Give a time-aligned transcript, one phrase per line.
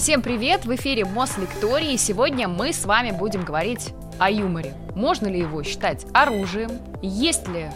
[0.00, 0.64] Всем привет!
[0.64, 1.94] В эфире Мос Лектории.
[1.98, 4.72] Сегодня мы с вами будем говорить о юморе.
[4.94, 6.70] Можно ли его считать оружием?
[7.02, 7.66] Есть ли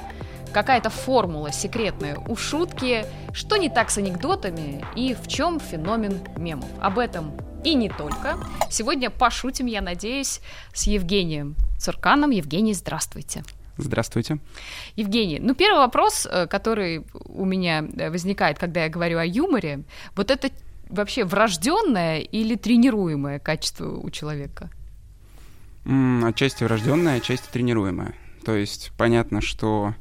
[0.50, 3.04] какая-то формула секретная у шутки?
[3.34, 4.82] Что не так с анекдотами?
[4.96, 6.70] И в чем феномен мемов?
[6.80, 8.38] Об этом и не только.
[8.70, 10.40] Сегодня пошутим, я надеюсь,
[10.72, 12.30] с Евгением Цурканом.
[12.30, 13.44] Евгений, здравствуйте.
[13.76, 14.38] Здравствуйте.
[14.96, 19.82] Евгений, ну первый вопрос, э, который у меня э, возникает, когда я говорю о юморе,
[20.16, 20.48] вот это
[20.94, 24.70] вообще врожденное или тренируемое качество у человека?
[25.84, 28.14] Отчасти врожденное, отчасти тренируемое.
[28.44, 29.94] То есть понятно, что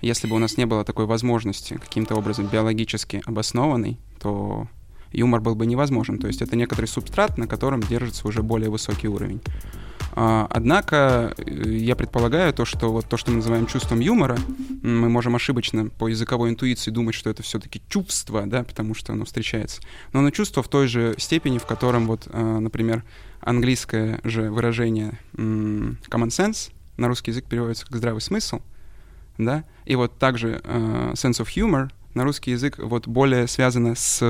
[0.00, 4.68] если бы у нас не было такой возможности каким-то образом биологически обоснованной, то
[5.12, 6.18] юмор был бы невозможен.
[6.18, 9.40] То есть это некоторый субстрат, на котором держится уже более высокий уровень.
[10.12, 14.38] А, однако э, я предполагаю то, что вот то, что мы называем чувством юмора,
[14.82, 19.24] мы можем ошибочно по языковой интуиции думать, что это все-таки чувство, да, потому что оно
[19.24, 19.80] встречается.
[20.12, 23.04] Но оно чувство в той же степени, в котором вот, а, например,
[23.40, 28.60] английское же выражение common sense на русский язык переводится как здравый смысл,
[29.38, 34.20] да, и вот также uh, sense of humor на русский язык вот более связано с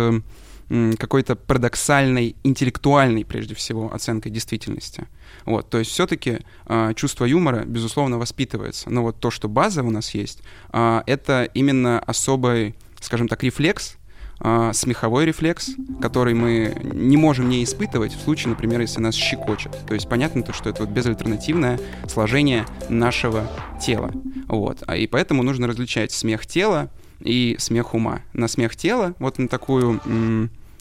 [0.99, 5.09] какой-то парадоксальной, интеллектуальной, прежде всего, оценкой действительности.
[5.45, 8.89] Вот, то есть все-таки э, а, чувство юмора, безусловно, воспитывается.
[8.89, 13.97] Но вот то, что база у нас есть, э, это именно особый, скажем так, рефлекс,
[14.43, 19.77] э, смеховой рефлекс, который мы не можем не испытывать в случае, например, если нас щекочет.
[19.89, 23.51] То есть понятно то, что это вот безальтернативное сложение нашего
[23.83, 24.13] тела.
[24.47, 24.83] Вот.
[24.97, 28.21] И поэтому нужно различать смех тела и смех ума.
[28.35, 30.01] На смех тела, вот на такую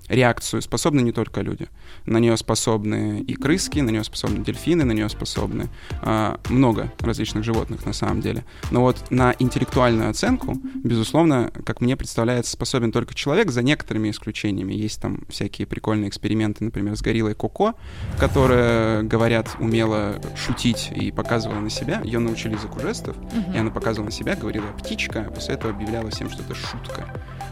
[0.10, 1.68] реакцию способны не только люди.
[2.06, 5.70] На нее способны и крыски, на нее способны дельфины, на нее способны
[6.02, 8.44] а, много различных животных на самом деле.
[8.72, 14.74] Но вот на интеллектуальную оценку, безусловно, как мне представляется, способен только человек, за некоторыми исключениями.
[14.74, 17.76] Есть там всякие прикольные эксперименты, например, с гориллой Коко,
[18.18, 22.02] которая, говорят, умела шутить и показывала на себя.
[22.04, 23.56] Ее научили языку жестов, uh-huh.
[23.56, 27.08] и она показывала на себя, говорила «птичка», а после этого объявляла всем, что это шутка.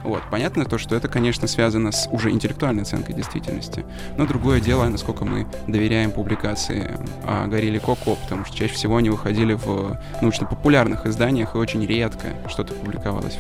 [0.08, 0.24] Вот.
[0.32, 3.86] Понятно то, что это, конечно, связано с уже интеллектуальной оценкой действительности.
[4.18, 9.10] Но другое дело, насколько мы доверяем публикации о Горилле Коко, потому что чаще всего они
[9.10, 13.38] выходили в научно-популярных изданиях, и очень редко что-то публиковалось.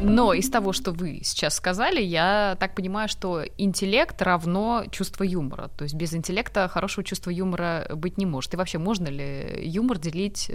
[0.00, 5.68] Но из того, что вы сейчас сказали, я так понимаю, что интеллект равно чувство юмора.
[5.76, 8.54] То есть без интеллекта хорошего чувства юмора быть не может.
[8.54, 10.50] И вообще, можно ли юмор делить,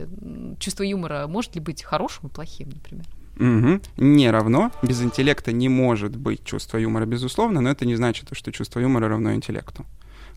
[0.58, 3.06] чувство юмора может ли быть хорошим и плохим, например?
[3.42, 3.82] Угу.
[3.98, 4.72] Не равно.
[4.84, 9.10] Без интеллекта не может быть чувство юмора, безусловно, но это не значит, что чувство юмора
[9.10, 9.86] равно интеллекту.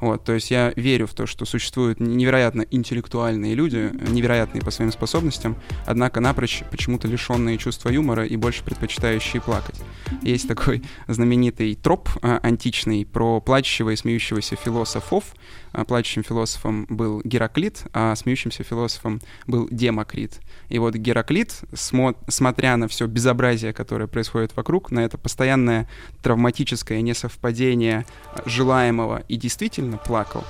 [0.00, 4.90] Вот, то есть я верю в то, что существуют невероятно интеллектуальные люди, невероятные по своим
[4.90, 5.56] способностям,
[5.86, 9.80] однако напрочь почему-то лишенные чувства юмора и больше предпочитающие плакать.
[10.22, 15.24] Есть такой знаменитый троп а, античный про плачущего и смеющегося философов,
[15.84, 20.40] плачущим философом был Гераклит, а смеющимся философом был Демокрит.
[20.68, 25.88] И вот Гераклит, смо смотря на все безобразие, которое происходит вокруг, на это постоянное
[26.22, 28.06] травматическое несовпадение
[28.46, 30.44] желаемого и действительно плакал.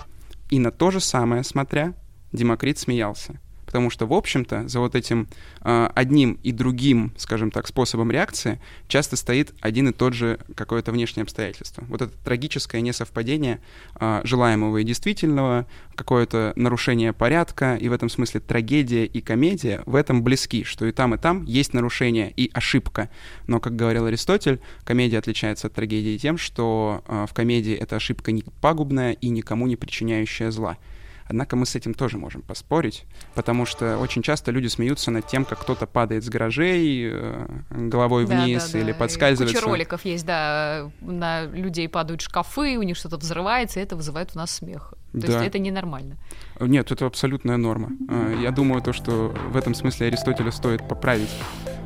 [0.50, 1.94] И на то же самое смотря,
[2.32, 3.40] Демокрит смеялся
[3.74, 5.26] потому что, в общем-то, за вот этим
[5.62, 10.92] э, одним и другим, скажем так, способом реакции часто стоит один и тот же какое-то
[10.92, 11.82] внешнее обстоятельство.
[11.88, 13.58] Вот это трагическое несовпадение
[13.98, 19.96] э, желаемого и действительного, какое-то нарушение порядка, и в этом смысле трагедия и комедия в
[19.96, 23.10] этом близки, что и там, и там есть нарушение и ошибка.
[23.48, 28.30] Но, как говорил Аристотель, комедия отличается от трагедии тем, что э, в комедии эта ошибка
[28.30, 30.78] не пагубная и никому не причиняющая зла.
[31.26, 33.04] Однако мы с этим тоже можем поспорить,
[33.34, 38.26] потому что очень часто люди смеются над тем, как кто-то падает с гаражей э, головой
[38.26, 38.98] да, вниз да, или да.
[38.98, 39.56] подскальзывается.
[39.56, 44.32] Куча роликов есть, да, на людей падают шкафы, у них что-то взрывается, и это вызывает
[44.34, 44.94] у нас смех.
[45.12, 45.26] То да.
[45.28, 46.16] есть это ненормально.
[46.60, 47.92] Нет, это абсолютная норма.
[48.08, 51.30] Э, я думаю, то, что в этом смысле Аристотеля стоит поправить.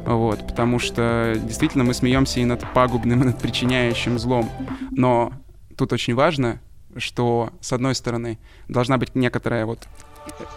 [0.04, 4.50] Вот, потому что действительно мы смеемся и над пагубным, и над причиняющим злом.
[4.90, 5.32] Но
[5.76, 6.60] тут очень важно
[6.98, 9.88] что, с одной стороны, должна быть некоторая вот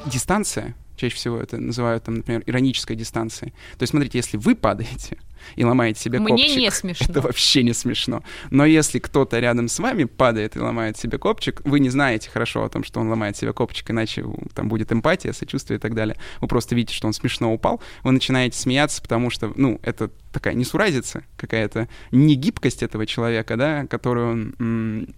[0.05, 3.53] дистанция, чаще всего это называют, там, например, иронической дистанцией.
[3.77, 5.17] То есть, смотрите, если вы падаете
[5.55, 7.07] и ломаете себе Мне копчик, не смешно.
[7.09, 8.23] это вообще не смешно.
[8.51, 12.63] Но если кто-то рядом с вами падает и ломает себе копчик, вы не знаете хорошо
[12.63, 14.23] о том, что он ломает себе копчик, иначе
[14.53, 16.17] там будет эмпатия, сочувствие и так далее.
[16.39, 20.53] Вы просто видите, что он смешно упал, вы начинаете смеяться, потому что, ну, это такая
[20.53, 25.15] несуразица какая-то, негибкость этого человека, да, которую он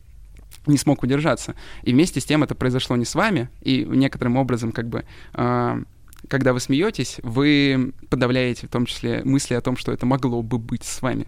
[0.66, 1.56] не смог удержаться.
[1.84, 5.84] И вместе с тем это произошло не с вами, и некоторым образом как бы э,
[6.28, 10.58] когда вы смеетесь, вы подавляете в том числе мысли о том, что это могло бы
[10.58, 11.28] быть с вами.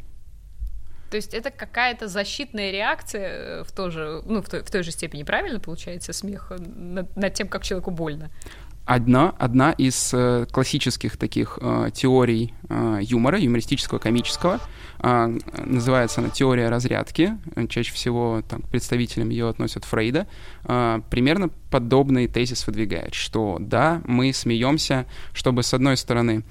[1.09, 4.91] То есть это какая-то защитная реакция э, в, тоже, ну, в, той, в той же
[4.91, 8.31] степени, правильно получается, смех над, над тем, как человеку больно?
[8.85, 14.59] Одна, одна из э, классических таких э, теорий э, юмора, юмористического, комического, э,
[15.05, 17.37] называется она теория разрядки.
[17.69, 20.27] Чаще всего там, представителям ее относят Фрейда.
[20.63, 26.43] Э, примерно подобный тезис выдвигает, что да, мы смеемся, чтобы с одной стороны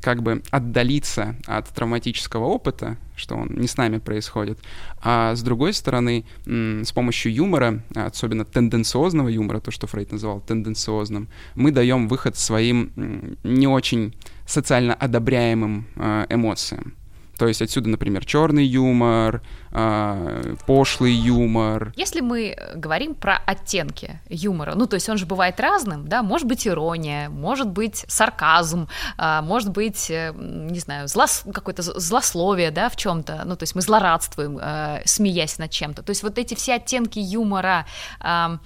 [0.00, 4.58] как бы отдалиться от травматического опыта, что он не с нами происходит,
[5.02, 11.28] а с другой стороны, с помощью юмора, особенно тенденциозного юмора, то, что Фрейд называл тенденциозным,
[11.54, 14.14] мы даем выход своим не очень
[14.46, 16.94] социально одобряемым а, эмоциям.
[17.38, 19.42] То есть отсюда, например, черный юмор,
[19.72, 21.92] э, пошлый юмор.
[21.96, 26.22] Если мы э, говорим про оттенки юмора, ну то есть он же бывает разным, да,
[26.22, 28.88] может быть ирония, может быть сарказм,
[29.18, 31.44] э, может быть, э, не знаю, злос...
[31.52, 36.02] какое-то злословие, да, в чем-то, ну то есть мы злорадствуем, э, смеясь над чем-то.
[36.02, 37.86] То есть вот эти все оттенки юмора.
[38.20, 38.58] Э,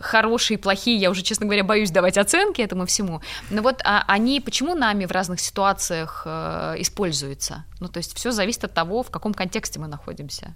[0.00, 3.20] хорошие, плохие, я уже, честно говоря, боюсь давать оценки этому всему.
[3.50, 7.64] Но вот а, они почему нами в разных ситуациях э, используются?
[7.80, 10.54] Ну, то есть все зависит от того, в каком контексте мы находимся.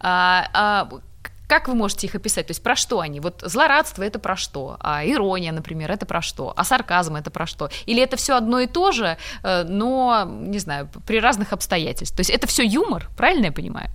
[0.00, 0.88] А, а,
[1.50, 2.46] как вы можете их описать?
[2.46, 3.18] То есть про что они?
[3.18, 4.76] Вот злорадство это про что?
[4.78, 6.52] А ирония, например, это про что?
[6.56, 7.70] А сарказм это про что?
[7.86, 12.18] Или это все одно и то же, э, но, не знаю, при разных обстоятельствах?
[12.18, 13.90] То есть это все юмор, правильно я понимаю?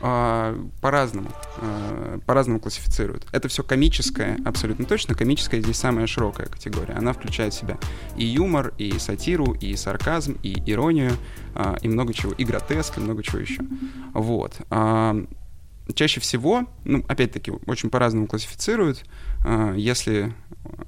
[0.00, 3.26] А, по-разному, а, по-разному классифицируют.
[3.32, 5.14] Это все комическое, абсолютно точно.
[5.14, 6.94] Комическая здесь самая широкая категория.
[6.94, 7.78] Она включает в себя
[8.16, 11.12] и юмор, и сатиру, и сарказм, и иронию,
[11.54, 13.62] а, и много чего, и гротеск, и много чего еще.
[14.14, 14.60] Вот.
[15.94, 19.04] Чаще всего, ну, опять-таки, очень по-разному классифицируют.
[19.74, 20.32] Если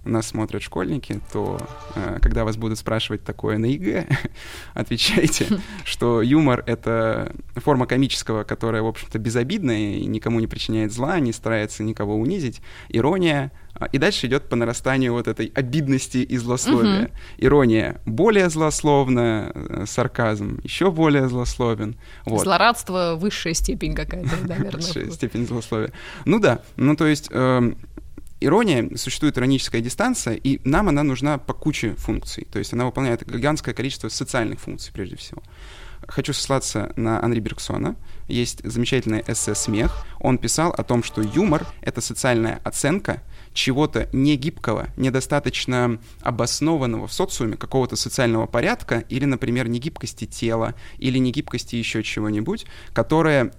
[0.04, 1.58] нас смотрят школьники, то
[1.94, 4.06] э, когда вас будут спрашивать такое на ЕГЭ,
[4.74, 5.46] отвечайте,
[5.84, 11.32] что юмор— это форма комического, которая, в общем-то, безобидная и никому не причиняет зла, не
[11.32, 12.60] старается никого унизить.
[12.88, 17.04] Ирония а, и дальше идет по нарастанию вот этой обидности и злословия.
[17.04, 17.10] Угу.
[17.38, 21.96] Ирония более злословная, э, сарказм еще более злословен.
[22.26, 22.42] Вот.
[22.42, 24.70] Злорадство высшая степень какая-то, наверное.
[24.80, 25.92] Высшая степень злословия.
[26.24, 27.78] Ну да, ну то есть эм,
[28.40, 32.46] ирония, существует ироническая дистанция, и нам она нужна по куче функций.
[32.50, 35.42] То есть она выполняет гигантское количество социальных функций, прежде всего.
[36.08, 37.94] Хочу сослаться на Анри Бергсона.
[38.26, 40.06] Есть замечательный эссе «Смех».
[40.18, 43.22] Он писал о том, что юмор— это социальная оценка
[43.52, 51.76] чего-то негибкого, недостаточно обоснованного в социуме, какого-то социального порядка или, например, негибкости тела или негибкости
[51.76, 53.52] еще чего-нибудь, которое,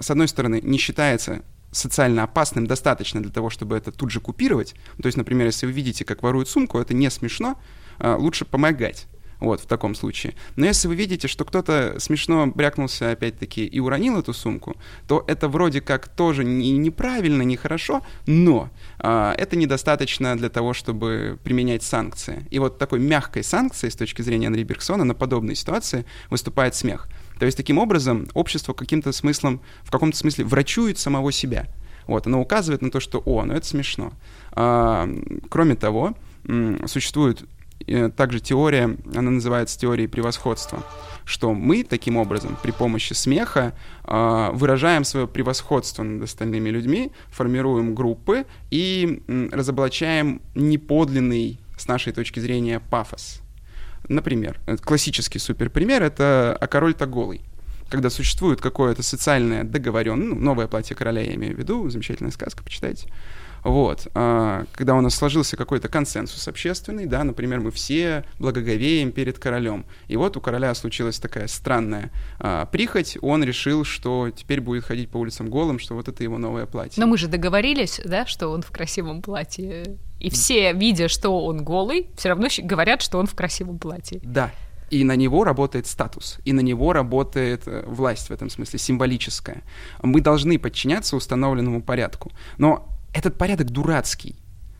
[0.00, 1.42] с одной стороны, не считается
[1.74, 4.74] социально опасным достаточно для того, чтобы это тут же купировать.
[5.02, 7.58] То есть, например, если вы видите, как воруют сумку, это не смешно,
[7.98, 9.06] а, лучше помогать.
[9.40, 10.34] Вот, в таком случае.
[10.56, 14.76] Но если вы видите, что кто-то смешно брякнулся, опять-таки, и уронил эту сумку,
[15.06, 21.38] то это вроде как тоже не, неправильно, нехорошо, но а, это недостаточно для того, чтобы
[21.42, 22.46] применять санкции.
[22.50, 27.08] И вот такой мягкой санкцией с точки зрения Анри Бергсона на подобные ситуации выступает смех.
[27.38, 31.66] То есть таким образом общество каким-то смыслом, в каком-то смысле врачует самого себя.
[32.06, 34.12] Вот, оно указывает на то, что, о, ну это смешно.
[34.52, 35.08] А,
[35.48, 36.14] кроме того,
[36.86, 37.44] существует
[37.86, 40.82] э, также теория, она называется теорией превосходства,
[41.24, 47.94] что мы таким образом при помощи смеха э, выражаем свое превосходство над остальными людьми, формируем
[47.94, 53.43] группы и э, разоблачаем неподлинный, с нашей точки зрения, пафос.
[54.08, 57.42] Например, классический суперпример— это «А король-то голый»
[57.90, 62.64] когда существует какое-то социальное договоренность, ну, новое платье короля я имею в виду, замечательная сказка,
[62.64, 63.08] почитайте.
[63.64, 64.08] Вот.
[64.14, 69.86] А, когда у нас сложился какой-то консенсус общественный, да, например, мы все благоговеем перед королем.
[70.06, 75.08] И вот у короля случилась такая странная а, прихоть, он решил, что теперь будет ходить
[75.08, 77.00] по улицам голым, что вот это его новое платье.
[77.00, 79.96] Но мы же договорились, да, что он в красивом платье.
[80.24, 84.20] И все, видя, что он голый, все равно говорят, что он в красивом платье.
[84.22, 84.50] Да,
[84.88, 89.62] и на него работает статус, и на него работает э, власть в этом смысле, символическая.
[90.02, 92.32] Мы должны подчиняться установленному порядку.
[92.56, 94.36] Но этот порядок дурацкий.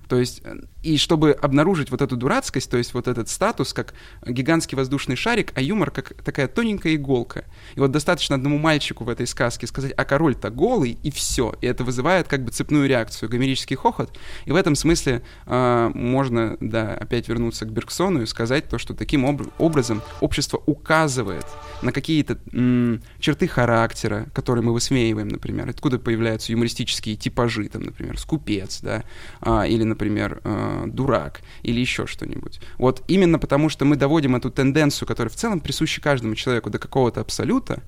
[0.09, 3.95] То есть, э, и чтобы обнаружить вот эту дурацкость, то есть вот этот статус как
[4.27, 7.45] гигантский воздушный шарик, а юмор как такая тоненькая иголка.
[7.75, 11.55] И вот достаточно одному мальчику в этой сказке сказать, а король-то голый, и все.
[11.63, 14.19] И это вызывает как бы цепную реакцию, гомерический хохот.
[14.45, 18.93] И в этом смысле э, можно, да, опять вернуться к Бергсону и сказать то, что
[18.95, 21.47] таким об- образом общество указывает
[21.81, 22.39] на какие-то
[23.21, 25.71] черты характера, которые мы высмеиваем, например.
[25.71, 29.05] Откуда появляются юмористические типажи, там, например, скупец, да,
[29.41, 32.61] э, или, например, э, дурак, или еще что-нибудь.
[32.79, 36.79] Вот именно потому, что мы доводим эту тенденцию, которая в целом присуща каждому человеку до
[36.79, 37.83] какого-то абсолюта,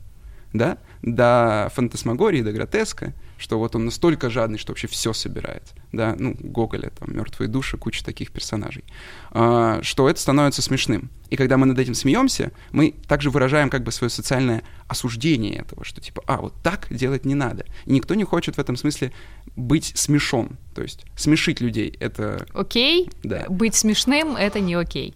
[0.52, 5.62] да, до фантасмагории, до гротеска, что вот он настолько жадный, что вообще все собирает,
[5.92, 8.84] да, ну, Гоголя, там, «Мертвые души», куча таких персонажей,
[9.30, 11.10] а, что это становится смешным.
[11.28, 15.84] И когда мы над этим смеемся, мы также выражаем как бы свое социальное осуждение этого,
[15.84, 17.66] что типа, а, вот так делать не надо.
[17.84, 19.12] И никто не хочет в этом смысле
[19.56, 22.46] быть смешон, то есть смешить людей, это...
[22.54, 23.46] Окей, да.
[23.48, 25.14] быть смешным— это не окей.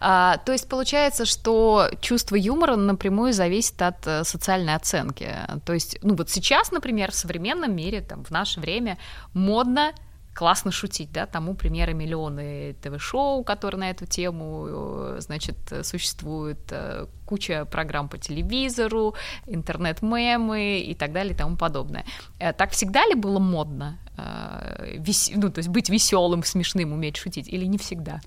[0.00, 5.28] А, то есть получается, что чувство юмора напрямую зависит от э, социальной оценки.
[5.64, 8.98] То есть, ну вот сейчас, например, в современном мире, там, в наше время
[9.32, 9.92] модно
[10.34, 17.06] классно шутить, да, тому примеры миллионы ТВ-шоу, которые на эту тему, э, значит, существуют, э,
[17.24, 19.14] куча программ по телевизору,
[19.46, 22.04] интернет-мемы и так далее и тому подобное.
[22.38, 27.78] Так всегда ли было модно, ну, то есть быть веселым, смешным, уметь шутить, или не
[27.78, 28.20] всегда?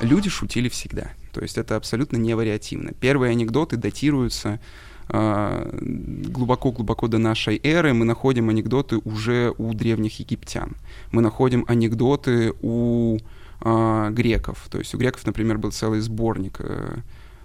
[0.00, 1.10] Люди шутили всегда.
[1.32, 2.92] То есть это абсолютно не вариативно.
[2.92, 4.60] Первые анекдоты датируются
[5.08, 10.76] а, глубоко-глубоко до нашей эры мы находим анекдоты уже у древних египтян.
[11.12, 13.18] Мы находим анекдоты у
[13.60, 14.66] э, греков.
[14.70, 16.98] То есть у греков, например, был целый сборник э,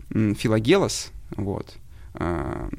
[0.09, 1.75] Филогелос, вот.
[2.15, 2.69] Э,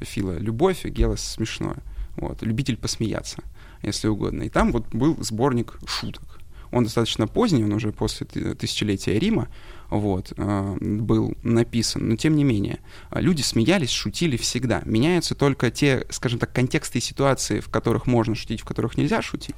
[0.00, 1.78] Фила— любовь, Гелос— смешное.
[2.16, 2.42] Вот.
[2.42, 3.42] Любитель посмеяться,
[3.82, 4.44] если угодно.
[4.44, 6.37] И там вот был сборник шуток.
[6.70, 9.48] Он достаточно поздний, он уже после тысячелетия Рима,
[9.90, 12.08] вот, э, был написан.
[12.08, 14.82] Но тем не менее, люди смеялись, шутили всегда.
[14.84, 19.22] Меняются только те, скажем так, контексты и ситуации, в которых можно шутить, в которых нельзя
[19.22, 19.56] шутить.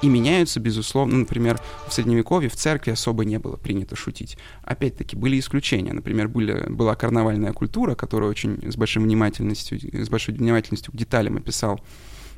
[0.00, 4.38] И меняются, безусловно, например, в Средневековье в церкви особо не было принято шутить.
[4.62, 5.92] Опять-таки, были исключения.
[5.92, 11.36] Например, были, была карнавальная культура, которая очень с большой внимательностью, с большой внимательностью к деталям
[11.36, 11.80] описал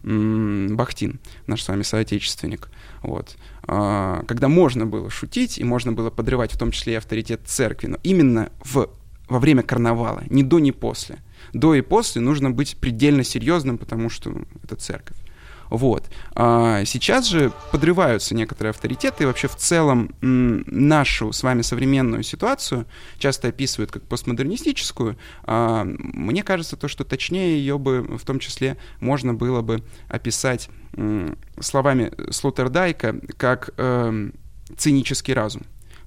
[0.05, 2.69] Бахтин, наш с вами соотечественник.
[3.03, 3.37] Вот.
[3.63, 7.87] А, когда можно было шутить и можно было подрывать в том числе и авторитет церкви,
[7.87, 8.91] но именно в,
[9.29, 11.19] во время карнавала, ни до, ни после.
[11.55, 15.17] До и после нужно быть предельно серьезным, потому что это церковь.
[15.71, 16.11] Вот.
[16.35, 22.87] А сейчас же подрываются некоторые авторитеты, и вообще в целом нашу с вами современную ситуацию
[23.19, 25.17] часто описывают как постмодернистическую.
[25.45, 30.69] А мне кажется, то, что точнее ее бы в том числе можно было бы описать
[31.61, 34.31] словами Слотердайка как э,
[34.77, 35.63] цинический разум.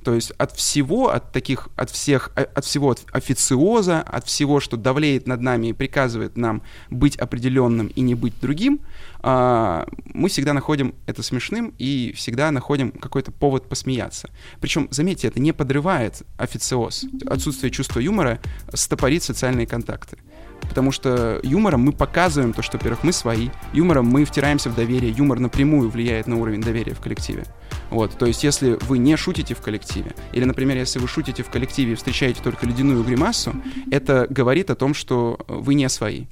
[0.07, 4.61] То есть от всего, от таких, от всех, э, от всего от официоза, от всего,
[4.61, 8.79] что давлеет над нами и приказывает нам быть определенным и не быть другим,
[9.19, 14.29] а, мы всегда находим это смешным и всегда находим какой-то повод посмеяться.
[14.61, 17.03] Причем, заметьте, это не подрывает официоз.
[17.25, 18.39] Отсутствие чувства юмора
[18.73, 20.17] стопорит социальные контакты.
[20.61, 25.11] Потому что юмором мы показываем то, что, во-первых, мы свои, юмором мы втираемся в доверие,
[25.11, 27.45] юмор напрямую влияет на уровень доверия в коллективе.
[27.89, 31.49] Вот, то есть если вы не шутите в коллективе, или, например, если вы шутите в
[31.49, 33.53] коллективе и встречаете только ледяную гримасу,
[33.91, 36.25] это говорит о том, что вы не свои.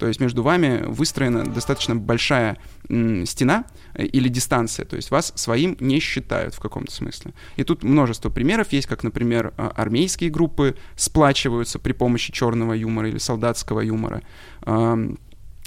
[0.00, 2.56] То есть между вами выстроена достаточно большая
[2.88, 7.34] стена э, или дистанция, то есть вас своим не считают в каком-то смысле.
[7.56, 13.10] И тут множество примеров есть, как, например, а, армейские группы сплачиваются при помощи черного юмора
[13.10, 14.22] или солдатского юмора.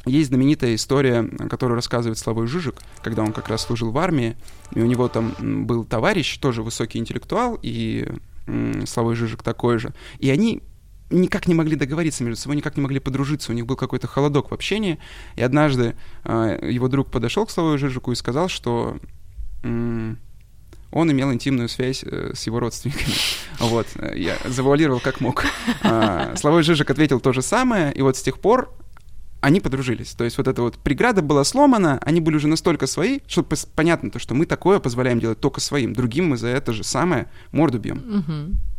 [0.05, 4.35] Есть знаменитая история, которую рассказывает Славой Жижик, когда он как раз служил в армии,
[4.73, 5.35] и у него там
[5.67, 8.09] был товарищ, тоже высокий интеллектуал, и
[8.85, 9.93] Славой Жижик такой же.
[10.17, 10.63] И они
[11.13, 14.51] никак не могли договориться между собой, никак не могли подружиться, у них был какой-то холодок
[14.51, 14.99] в общении,
[15.35, 18.97] и однажды э, его друг подошел к Славою Жижику и сказал, что
[19.63, 20.19] м-
[20.91, 23.13] он имел интимную связь э, с его родственниками.
[23.59, 25.45] Вот, я завуалировал как мог.
[25.83, 28.73] А, Славой Жижик ответил то же самое, и вот с тех пор
[29.41, 30.13] они подружились.
[30.13, 34.09] То есть вот эта вот преграда была сломана, они были уже настолько свои, что понятно
[34.09, 37.77] то, что мы такое позволяем делать только своим, другим мы за это же самое морду
[37.77, 37.97] бьем.
[37.97, 38.72] Угу.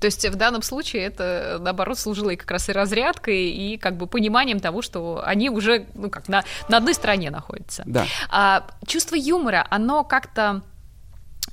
[0.00, 3.96] То есть в данном случае это, наоборот, служило и как раз и разрядкой, и как
[3.96, 7.82] бы пониманием того, что они уже, ну как, на, на одной стороне находятся.
[7.86, 8.06] Да.
[8.30, 10.62] А, чувство юмора, оно как-то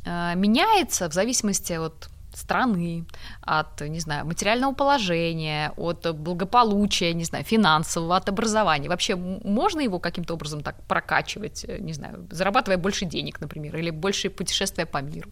[0.06, 3.06] а, меняется в зависимости от страны,
[3.42, 8.90] от, не знаю, материального положения, от благополучия, не знаю, финансового, от образования.
[8.90, 14.30] Вообще можно его каким-то образом так прокачивать, не знаю, зарабатывая больше денег, например, или больше
[14.30, 15.32] путешествия по миру?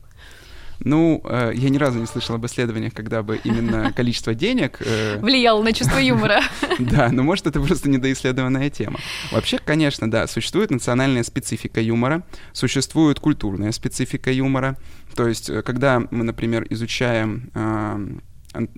[0.79, 4.81] Ну, э, я ни разу не слышал об исследованиях, когда бы именно количество денег...
[4.81, 5.19] Э...
[5.19, 6.41] Влияло на чувство юмора.
[6.79, 8.99] Да, но может это просто недоисследованная тема.
[9.31, 14.77] Вообще, конечно, да, существует национальная специфика юмора, существует культурная специфика юмора.
[15.15, 17.51] То есть, э, когда мы, например, изучаем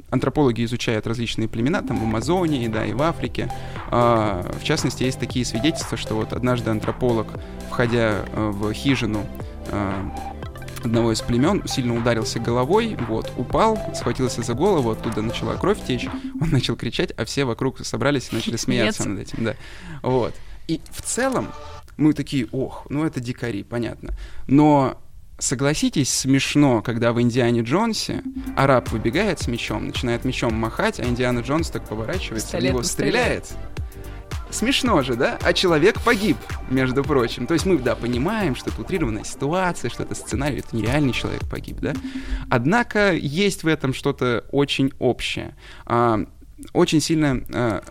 [0.10, 3.51] антропологи изучают различные племена, там в Амазонии, да, и в Африке.
[3.89, 7.27] А, в частности, есть такие свидетельства, что вот однажды антрополог,
[7.70, 9.25] входя э, в хижину
[9.72, 10.12] а,
[10.88, 16.08] одного из племен, сильно ударился головой, вот, упал, схватился за голову, оттуда начала кровь течь,
[16.41, 19.56] он начал кричать, а все вокруг собрались и начали смеяться над этим, да.
[20.01, 20.34] Вот.
[20.67, 21.50] И в целом
[21.98, 24.13] мы такие, ох, ну это дикари, понятно.
[24.48, 24.98] Но
[25.39, 28.24] Согласитесь, смешно, когда в Индиане Джонсе
[28.56, 32.84] араб выбегает с мечом, начинает мечом махать, а Индиана Джонс так поворачивается, Пистолет в него
[32.84, 33.46] стреляет.
[33.46, 33.87] стреляет.
[34.50, 35.38] Смешно же, да?
[35.42, 36.38] А человек погиб,
[36.70, 37.48] между прочим.
[37.48, 41.48] То есть мы, да, понимаем, что это утрированная ситуация, что это сценарий, это нереальный человек
[41.50, 41.94] погиб, да?
[42.50, 45.56] Однако есть в этом что-то очень общее.
[45.86, 46.25] А,
[46.74, 47.84] очень сильно а,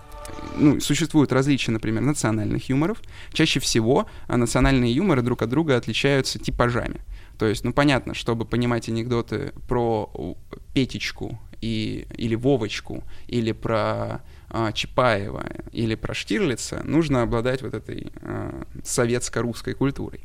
[0.56, 3.02] ну, существуют различия, например, национальных юморов.
[3.32, 7.00] Чаще всего а, национальные юморы друг от друга отличаются типажами.
[7.38, 10.36] То есть, ну, понятно, чтобы понимать анекдоты про
[10.72, 18.12] Петечку и, или Вовочку, или про а, Чапаева, или про Штирлица, нужно обладать вот этой
[18.22, 20.20] а, советско-русской культурой.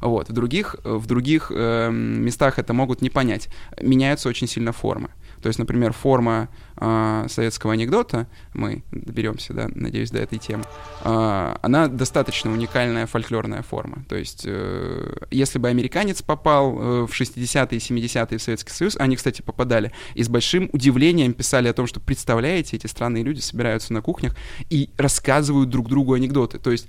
[0.00, 0.28] Вот.
[0.28, 3.48] В других, в других э, местах это могут не понять.
[3.80, 5.08] Меняются очень сильно формы.
[5.42, 10.64] То есть, например, форма э, советского анекдота, мы доберемся, да, надеюсь, до этой темы,
[11.04, 14.04] э, она достаточно уникальная фольклорная форма.
[14.08, 18.96] То есть, э, если бы американец попал э, в 60-е и 70-е в Советский Союз,
[18.96, 23.40] они, кстати, попадали, и с большим удивлением писали о том, что, представляете, эти странные люди
[23.40, 24.36] собираются на кухнях
[24.70, 26.58] и рассказывают друг другу анекдоты.
[26.58, 26.88] То есть,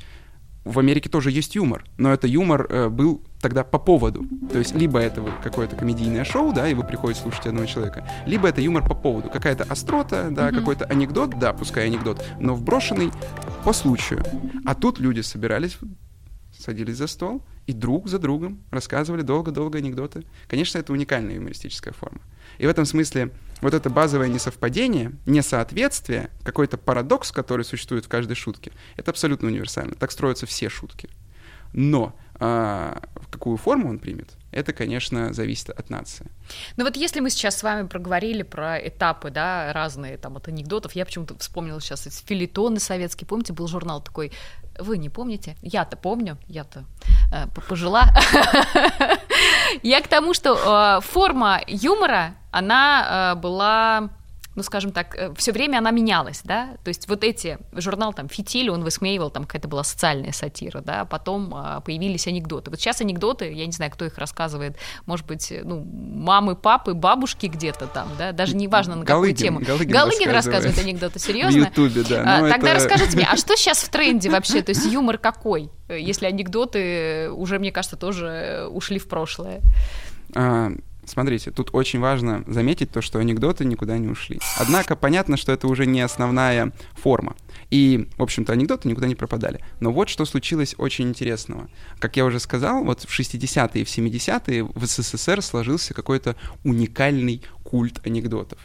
[0.68, 4.26] в Америке тоже есть юмор, но это юмор э, был тогда по поводу.
[4.52, 8.48] То есть либо это какое-то комедийное шоу, да, и вы приходите слушать одного человека, либо
[8.48, 9.30] это юмор по поводу.
[9.30, 10.56] Какая-то острота, да, mm-hmm.
[10.56, 13.12] какой-то анекдот, да, пускай анекдот, но вброшенный
[13.64, 14.24] по случаю.
[14.66, 15.78] А тут люди собирались,
[16.58, 20.24] садились за стол и друг за другом рассказывали долго-долго анекдоты.
[20.48, 22.20] Конечно, это уникальная юмористическая форма.
[22.58, 28.36] И в этом смысле вот это базовое несовпадение, несоответствие, какой-то парадокс, который существует в каждой
[28.36, 29.96] шутке, это абсолютно универсально.
[29.96, 31.10] Так строятся все шутки.
[31.74, 36.28] Но а, в какую форму он примет, это, конечно, зависит от нации.
[36.78, 40.94] Ну вот если мы сейчас с вами проговорили про этапы, да, разные там от анекдотов,
[40.94, 44.32] я почему-то вспомнила сейчас эти филитоны советские, помните, был журнал такой,
[44.80, 45.56] вы не помните?
[45.62, 46.86] Я-то помню, я-то
[47.34, 48.10] э, пожила.
[49.84, 54.10] Я к тому, что э, форма юмора, она э, была
[54.58, 58.28] ну, скажем так, э, все время она менялась, да, то есть вот эти, журнал там
[58.28, 62.72] «Фитиль», он высмеивал, там какая-то была социальная сатира, да, потом а, появились анекдоты.
[62.72, 67.46] Вот сейчас анекдоты, я не знаю, кто их рассказывает, может быть, ну, мамы, папы, бабушки
[67.46, 69.60] где-то там, да, даже не важно на какую Галыгин, тему.
[69.60, 70.66] Галыгин, Галыгин рассказывает.
[70.66, 71.66] рассказывает анекдоты, серьезно?
[71.66, 72.24] В Ютубе, да.
[72.26, 72.80] А, тогда это...
[72.80, 77.60] расскажите мне, а что сейчас в тренде вообще, то есть юмор какой, если анекдоты уже,
[77.60, 79.62] мне кажется, тоже ушли в прошлое?
[81.08, 84.42] Смотрите, тут очень важно заметить то, что анекдоты никуда не ушли.
[84.58, 87.38] Однако понятно, что это уже не основная форма.
[87.72, 89.64] И, в общем-то, анекдоты никуда не пропадали.
[89.80, 91.70] Но вот что случилось очень интересного.
[92.00, 97.42] Как я уже сказал, вот в 60-е и в 70-е в СССР сложился какой-то уникальный
[97.64, 98.60] культ анекдотов.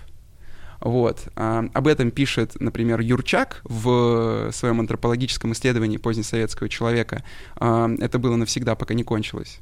[0.80, 1.28] Вот.
[1.36, 7.22] А, об этом пишет, например, Юрчак в своем антропологическом исследовании позднесоветского человека.
[7.54, 9.60] А, это было навсегда, пока не кончилось.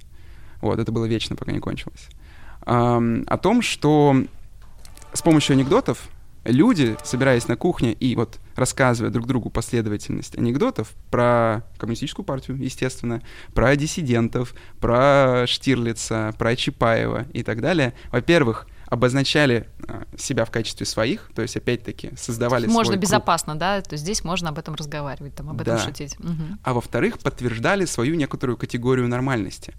[0.63, 2.09] Вот, это было вечно, пока не кончилось
[2.65, 4.17] о том, что
[5.13, 6.09] с помощью анекдотов
[6.45, 13.23] люди, собираясь на кухне и вот рассказывая друг другу последовательность анекдотов про коммунистическую партию, естественно,
[13.55, 20.85] про диссидентов, про Штирлица, про Чапаева и так далее, во-первых, обозначали а, себя в качестве
[20.85, 23.61] своих, то есть опять-таки создавали можно свой безопасно, круг.
[23.61, 25.85] да, то есть здесь можно об этом разговаривать, там об этом да.
[25.85, 26.19] шутить.
[26.19, 26.59] Угу.
[26.65, 29.75] А во-вторых, подтверждали свою некоторую категорию нормальности.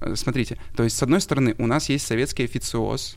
[0.00, 3.16] Э, смотрите, то есть, с одной стороны, у нас есть советский официоз,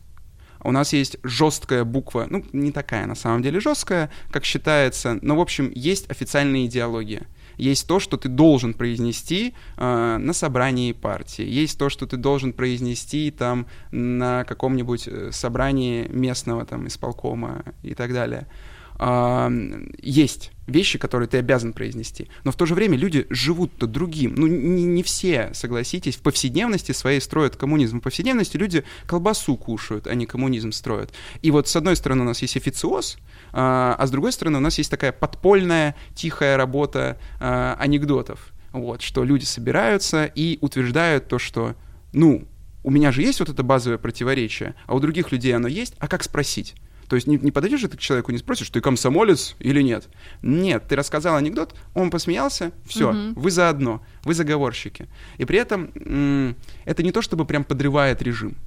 [0.63, 5.35] у нас есть жесткая буква, ну, не такая на самом деле жесткая, как считается, но,
[5.35, 7.27] в общем, есть официальная идеология.
[7.57, 11.43] Есть то, что ты должен произнести э, на собрании партии.
[11.43, 17.93] Есть то, что ты должен произнести там на каком-нибудь э, собрании местного там исполкома и
[17.95, 18.47] так далее
[20.01, 22.29] есть вещи, которые ты обязан произнести.
[22.43, 24.35] Но в то же время люди живут-то другим.
[24.35, 27.99] Ну, не, не все, согласитесь, в повседневности своей строят коммунизм.
[27.99, 31.11] В повседневности люди колбасу кушают, а не коммунизм строят.
[31.41, 33.17] И вот с одной стороны у нас есть официоз,
[33.53, 38.53] а, а с другой стороны у нас есть такая подпольная, тихая работа а, анекдотов.
[38.73, 41.75] Вот, что люди собираются и утверждают то, что,
[42.11, 42.45] ну,
[42.83, 46.07] у меня же есть вот это базовое противоречие, а у других людей оно есть, а
[46.07, 46.75] как спросить?
[47.07, 50.07] То есть не, не подойдешь же ты к человеку, не спросишь, ты комсомолец или нет.
[50.41, 53.39] Нет, ты рассказал анекдот, он посмеялся, все, угу.
[53.39, 55.07] вы заодно, вы заговорщики.
[55.37, 58.57] И при этом это не то, чтобы прям подрывает режим.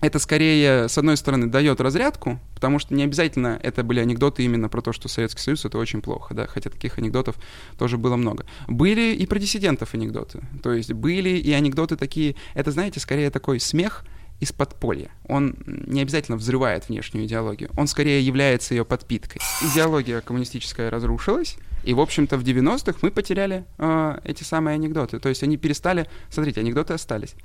[0.00, 4.68] это скорее, с одной стороны, дает разрядку, потому что не обязательно это были анекдоты именно
[4.68, 7.36] про то, что Советский Союз это очень плохо, да, хотя таких анекдотов
[7.78, 8.46] тоже было много.
[8.68, 13.58] Были и про диссидентов анекдоты, то есть были и анекдоты такие, это, знаете, скорее такой
[13.58, 14.04] смех
[14.40, 15.10] из подполья.
[15.26, 19.40] Он не обязательно взрывает внешнюю идеологию, он скорее является ее подпиткой.
[19.72, 25.20] Идеология коммунистическая разрушилась, и, в общем-то, в 90-х мы потеряли э, эти самые анекдоты.
[25.20, 26.08] То есть они перестали...
[26.30, 27.36] Смотрите, анекдоты остались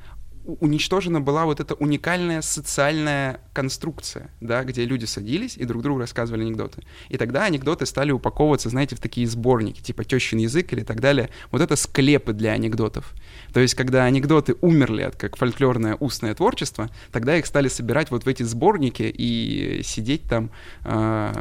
[0.46, 6.44] уничтожена была вот эта уникальная социальная конструкция, да, где люди садились и друг другу рассказывали
[6.44, 6.84] анекдоты.
[7.10, 11.30] И тогда анекдоты стали упаковываться, знаете, в такие сборники, типа «Тещин язык» или так далее.
[11.52, 13.14] Вот это склепы для анекдотов.
[13.54, 18.26] То есть, когда анекдоты умерли от как фольклорное устное творчество, тогда их стали собирать вот
[18.26, 20.50] в эти сборники и сидеть там,
[20.86, 21.34] э,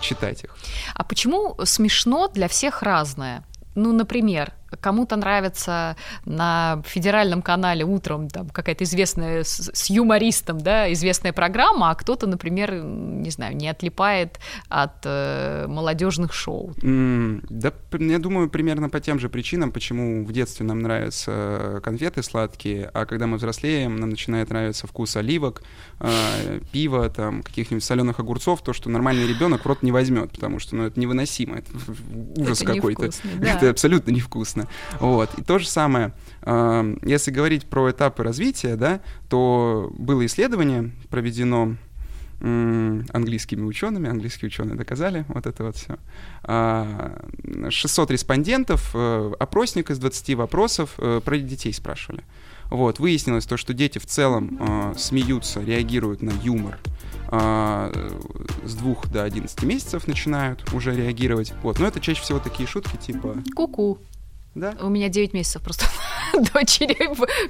[0.00, 0.56] читать их.
[0.94, 3.44] А почему смешно для всех разное?
[3.74, 10.92] Ну, например, кому-то нравится на федеральном канале утром там какая-то известная с, с юмористом, да,
[10.92, 16.72] известная программа, а кто-то, например, не знаю, не отлипает от э, молодежных шоу.
[16.82, 22.22] Mm, да, я думаю, примерно по тем же причинам, почему в детстве нам нравятся конфеты
[22.22, 25.62] сладкие, а когда мы взрослеем, нам начинает нравиться вкус оливок,
[26.00, 30.58] э, пива, там, каких-нибудь соленых огурцов, то, что нормальный ребенок в рот не возьмет, потому
[30.58, 31.70] что ну, это невыносимо, это
[32.36, 33.10] ужас какой-то.
[33.40, 33.54] Да.
[33.54, 35.06] Это абсолютно невкусно интересно.
[35.06, 35.38] Вот.
[35.38, 41.76] И то же самое, э, если говорить про этапы развития, да, то было исследование проведено
[42.42, 45.98] английскими учеными, английские ученые доказали вот это вот все.
[47.70, 52.24] 600 а, респондентов, э, опросник из 20 вопросов э, про детей спрашивали.
[52.70, 56.78] Вот, выяснилось то, что дети в целом э, смеются, реагируют на юмор
[57.30, 58.10] э,
[58.64, 61.52] с 2 до 11 месяцев начинают уже реагировать.
[61.62, 63.36] Вот, но это чаще всего такие шутки типа...
[63.54, 63.98] Ку-ку.
[64.54, 64.74] Да?
[64.80, 65.86] У меня 9 месяцев просто
[66.54, 66.96] дочери.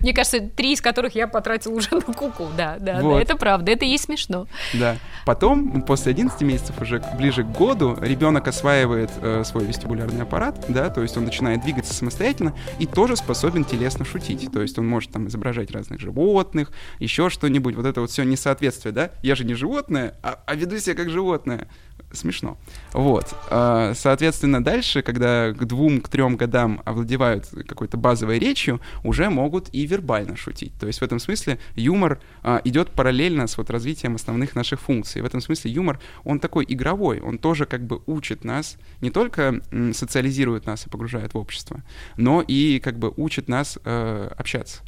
[0.00, 2.48] Мне кажется, три из которых я потратил уже на куку.
[2.56, 3.16] Да, да, вот.
[3.16, 4.46] да, это правда, это и смешно.
[4.74, 4.96] Да.
[5.24, 10.90] Потом, после 11 месяцев, уже ближе к году, ребенок осваивает э, свой вестибулярный аппарат, да,
[10.90, 14.52] то есть он начинает двигаться самостоятельно и тоже способен телесно шутить.
[14.52, 17.76] То есть он может там изображать разных животных, еще что-нибудь.
[17.76, 19.10] Вот это вот все несоответствие, да?
[19.22, 21.68] Я же не животное, а, а веду себя как животное
[22.12, 22.58] смешно.
[22.92, 23.34] Вот.
[23.50, 29.68] А, соответственно, дальше, когда к двум, к трем годам овладевают какой-то базовой речью, уже могут
[29.72, 30.72] и вербально шутить.
[30.78, 35.22] То есть в этом смысле юмор а, идет параллельно с вот развитием основных наших функций.
[35.22, 39.60] В этом смысле юмор, он такой игровой, он тоже как бы учит нас, не только
[39.92, 41.82] социализирует нас и погружает в общество,
[42.16, 44.80] но и как бы учит нас э, общаться.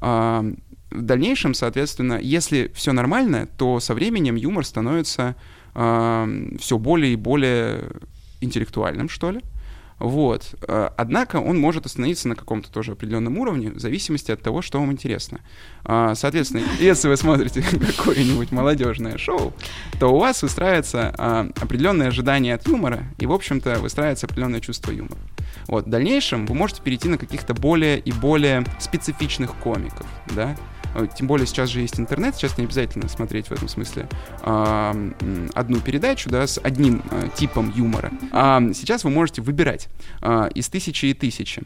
[0.00, 0.44] А,
[0.90, 5.34] в дальнейшем, соответственно, если все нормально, то со временем юмор становится
[5.76, 7.90] все более и более
[8.40, 9.40] интеллектуальным, что ли.
[9.98, 10.54] Вот.
[10.68, 14.78] А, однако он может остановиться на каком-то тоже определенном уровне, в зависимости от того, что
[14.78, 15.40] вам интересно.
[15.84, 17.62] А, соответственно, если вы смотрите
[17.96, 19.52] какое-нибудь молодежное шоу,
[19.98, 24.90] то у вас выстраивается а, определенное ожидание от юмора, и, в общем-то, выстраивается определенное чувство
[24.90, 25.20] юмора.
[25.68, 25.86] Вот.
[25.86, 30.56] В дальнейшем вы можете перейти на каких-то более и более специфичных комиков, да,
[30.96, 34.08] Э, тем более сейчас же есть интернет, сейчас не обязательно смотреть в этом смысле
[34.42, 38.10] одну передачу, да, с одним э, типом юмора.
[38.32, 39.85] А сейчас вы можете выбирать
[40.22, 41.62] э, из тысячи и тысячи.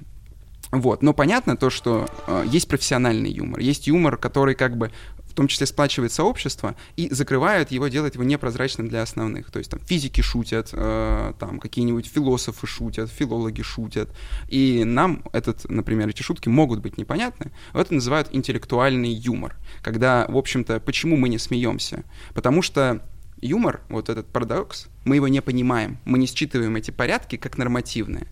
[0.73, 4.93] Вот, но понятно то, что э, есть профессиональный юмор, есть юмор, который как бы
[5.31, 9.51] в том числе сплачивает сообщество и закрывают его, делают его непрозрачным для основных.
[9.51, 14.11] То есть там физики шутят, э, там какие-нибудь философы шутят, филологи шутят.
[14.49, 17.53] И нам этот, например, эти шутки могут быть непонятны.
[17.73, 19.57] Это называют интеллектуальный юмор.
[19.83, 22.05] Когда, в общем-то, почему мы не смеемся?
[22.35, 23.01] Потому что
[23.41, 25.99] юмор, вот этот парадокс, мы его не понимаем.
[26.05, 28.27] Мы не считываем эти порядки как нормативные.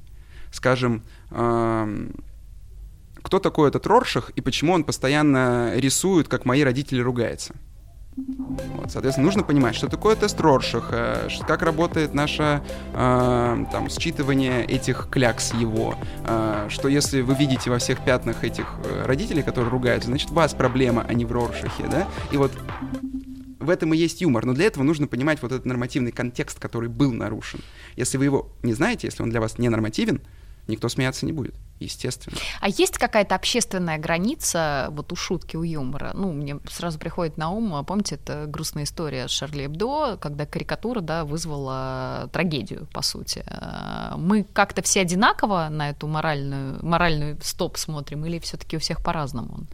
[0.53, 7.55] Скажем, кто такой этот Роршах и почему он постоянно рисует, как мои родители ругаются.
[8.17, 15.55] Вот, соответственно, нужно понимать, что такое тест Роршаха, как работает наше там, считывание этих клякс
[15.55, 15.95] его,
[16.27, 20.35] э, что если вы видите во всех пятнах этих э, родителей, которые ругаются, значит, у
[20.35, 22.09] вас проблема, а не в Роршахе, да?
[22.33, 22.51] И вот
[23.69, 26.89] в этом и есть юмор, но для этого нужно понимать вот этот нормативный контекст, который
[26.89, 27.61] был нарушен.
[27.97, 30.21] Если вы его не знаете, если он для вас не нормативен,
[30.69, 32.37] никто смеяться не будет, естественно.
[32.61, 36.13] А есть какая-то общественная граница вот у шутки, у юмора?
[36.15, 41.01] Ну, мне сразу приходит на ум, помните, это грустная история с Шарли Эбдо, когда карикатура,
[41.01, 43.45] да, вызвала трагедию, по сути.
[43.47, 48.81] А, мы как-то все одинаково на эту моральную, моральную стоп смотрим, или все таки у
[48.81, 49.69] всех по-разному он?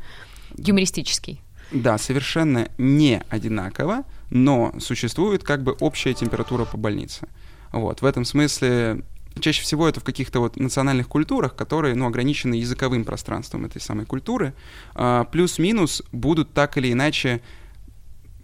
[0.57, 1.40] Юмористический.
[1.74, 7.26] Да, совершенно не одинаково, но существует как бы общая температура по больнице.
[7.72, 9.02] Вот, в этом смысле
[9.40, 14.06] Чаще всего это в каких-то вот национальных культурах, которые ну, ограничены языковым пространством этой самой
[14.06, 14.54] культуры.
[14.94, 17.40] А, плюс-минус будут так или иначе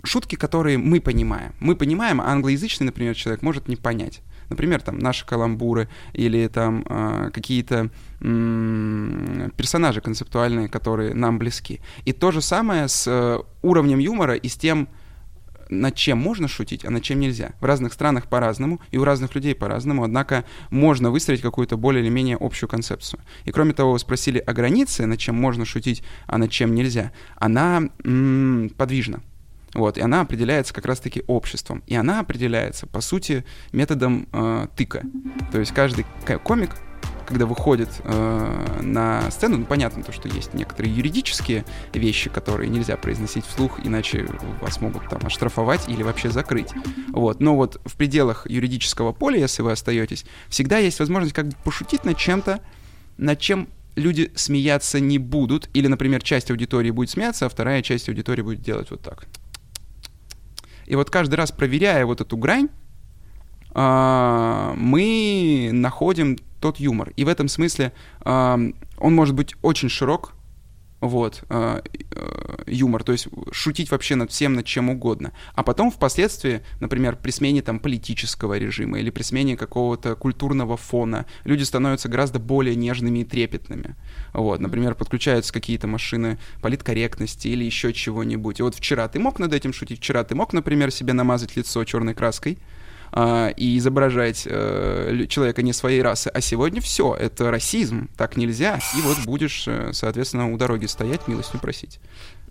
[0.03, 1.53] шутки, которые мы понимаем.
[1.61, 4.21] Мы понимаем, а англоязычный, например, человек может не понять.
[4.51, 11.81] Например, там наши каламбуры или там э, какие-то э, персонажи концептуальные, которые нам близки.
[12.05, 14.89] И то же самое с э, уровнем юмора и с тем,
[15.71, 17.53] над чем можно шутить, а над чем нельзя.
[17.61, 22.11] В разных странах по-разному, и у разных людей по-разному, однако можно выстроить какую-то более или
[22.11, 23.21] менее общую концепцию.
[23.45, 27.13] И кроме того, вы спросили о границе, над чем можно шутить, а над чем нельзя.
[27.37, 29.21] Она м- подвижна.
[29.75, 31.83] Вот, и она определяется как раз-таки обществом.
[31.87, 35.03] И она определяется, по сути, методом э, тыка.
[35.53, 36.05] То есть каждый
[36.43, 36.71] комик
[37.31, 42.97] когда выходит э, на сцену, ну, понятно то, что есть некоторые юридические вещи, которые нельзя
[42.97, 44.27] произносить вслух, иначе
[44.61, 46.71] вас могут там оштрафовать или вообще закрыть.
[47.11, 47.41] Вот.
[47.41, 52.05] Но вот в пределах юридического поля, если вы остаетесь, всегда есть возможность как бы пошутить
[52.05, 52.59] над чем-то,
[53.17, 58.09] над чем люди смеяться не будут, или, например, часть аудитории будет смеяться, а вторая часть
[58.09, 59.27] аудитории будет делать вот так.
[60.91, 62.69] И вот каждый раз проверяя вот эту грань,
[63.73, 67.13] а, мы находим тот юмор.
[67.15, 67.93] И в этом смысле
[68.25, 70.35] он может быть очень широк,
[71.01, 75.33] вот, э, э, юмор, то есть шутить вообще над всем, над чем угодно.
[75.55, 81.27] А потом впоследствии, например, при смене там политического режима или при смене какого-то культурного фона,
[81.45, 83.97] люди становятся гораздо более нежными и трепетными.
[84.33, 88.61] Вот, например, подключаются какие-то машины политкорректности или еще чего-нибудь.
[88.61, 91.85] И вот вчера ты мог над этим шутить, вчера ты мог, например, себе намазать лицо
[91.85, 92.59] черной краской,
[93.13, 98.79] а, и изображать э, человека не своей расы, а сегодня все, это расизм, так нельзя,
[98.97, 101.99] и вот будешь, э, соответственно, у дороги стоять, милостью просить.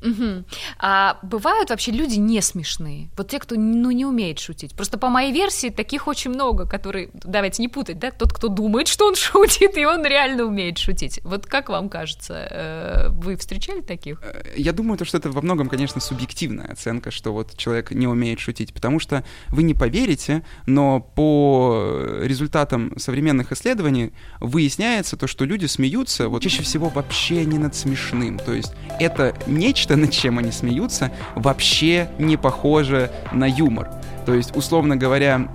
[0.01, 0.43] Угу.
[0.79, 3.09] А бывают вообще люди не смешные?
[3.17, 4.73] Вот те, кто ну, не умеет шутить.
[4.75, 8.87] Просто по моей версии таких очень много, которые, давайте не путать, да, тот, кто думает,
[8.87, 11.19] что он шутит, и он реально умеет шутить.
[11.23, 14.21] Вот как вам кажется, э, вы встречали таких?
[14.23, 18.07] Э, я думаю, то, что это во многом, конечно, субъективная оценка, что вот человек не
[18.07, 25.45] умеет шутить, потому что вы не поверите, но по результатам современных исследований выясняется то, что
[25.45, 28.39] люди смеются вот чаще всего вообще не над смешным.
[28.39, 33.89] То есть это нечто, нечто, над чем они смеются, вообще не похоже на юмор.
[34.25, 35.47] То есть, условно говоря,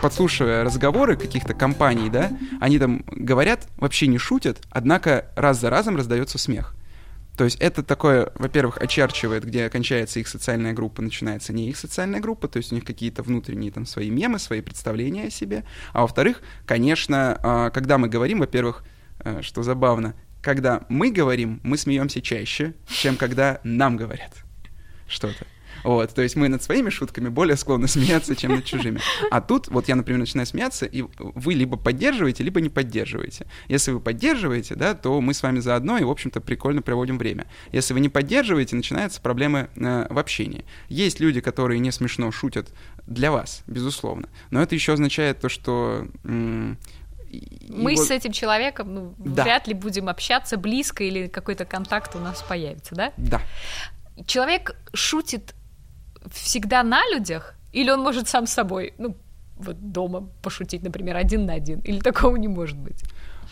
[0.00, 2.30] подслушивая разговоры каких-то компаний, да,
[2.60, 6.74] они там говорят, вообще не шутят, однако раз за разом раздается смех.
[7.36, 12.20] То есть это такое, во-первых, очерчивает, где кончается их социальная группа, начинается не их социальная
[12.20, 15.64] группа, то есть у них какие-то внутренние там свои мемы, свои представления о себе.
[15.92, 18.84] А во-вторых, конечно, а, когда мы говорим, во-первых,
[19.18, 20.14] э, что забавно,
[20.46, 24.32] когда мы говорим, мы смеемся чаще, чем когда нам говорят
[25.08, 25.44] что-то.
[25.82, 29.00] Вот, то есть мы над своими шутками более склонны смеяться, чем над чужими.
[29.30, 33.46] А тут, вот я, например, начинаю смеяться, и вы либо поддерживаете, либо не поддерживаете.
[33.66, 37.46] Если вы поддерживаете, да, то мы с вами заодно и, в общем-то, прикольно проводим время.
[37.72, 40.64] Если вы не поддерживаете, начинаются проблемы э, в общении.
[40.88, 42.68] Есть люди, которые не смешно шутят
[43.06, 44.28] для вас, безусловно.
[44.50, 46.78] Но это еще означает то, что м-
[47.68, 48.04] мы его...
[48.04, 49.42] с этим человеком ну, да.
[49.42, 53.12] вряд ли будем общаться близко или какой-то контакт у нас появится, да?
[53.16, 53.40] Да.
[54.26, 55.54] Человек шутит
[56.32, 59.16] всегда на людях, или он может сам с собой, ну,
[59.56, 63.02] вот дома пошутить, например, один на один, или такого не может быть?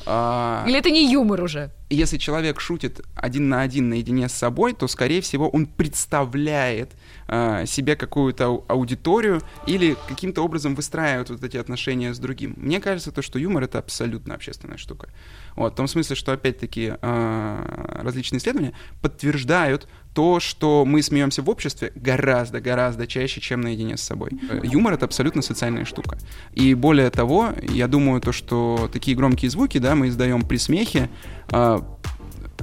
[0.06, 0.64] А...
[0.66, 1.70] Или это не юмор уже?
[1.90, 6.92] Если человек шутит один на один наедине с собой, то, скорее всего, он представляет
[7.28, 12.54] э, себе какую-то аудиторию или каким-то образом выстраивает вот эти отношения с другим.
[12.56, 15.08] Мне кажется, то, что юмор— это абсолютно общественная штука.
[15.56, 21.50] Вот, в том смысле, что, опять-таки, э, различные исследования подтверждают то, что мы смеемся в
[21.50, 24.30] обществе гораздо-гораздо чаще, чем наедине с собой.
[24.48, 26.18] Э, юмор— это абсолютно социальная штука.
[26.52, 31.10] И более того, я думаю, то, что такие громкие звуки, да, мы издаем при смехе,
[31.50, 31.80] э,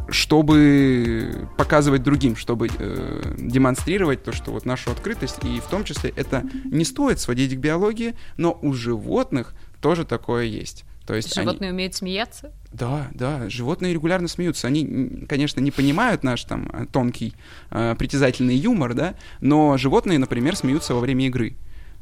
[0.09, 6.13] чтобы показывать другим, чтобы э, демонстрировать то, что вот нашу открытость, и в том числе
[6.15, 10.85] это не стоит сводить к биологии, но у животных тоже такое есть.
[11.05, 11.75] То есть животные они...
[11.75, 12.51] умеют смеяться?
[12.71, 14.67] Да, да, животные регулярно смеются.
[14.67, 17.34] Они, конечно, не понимают наш там тонкий
[17.69, 21.55] э, притязательный юмор, да, но животные, например, смеются во время игры.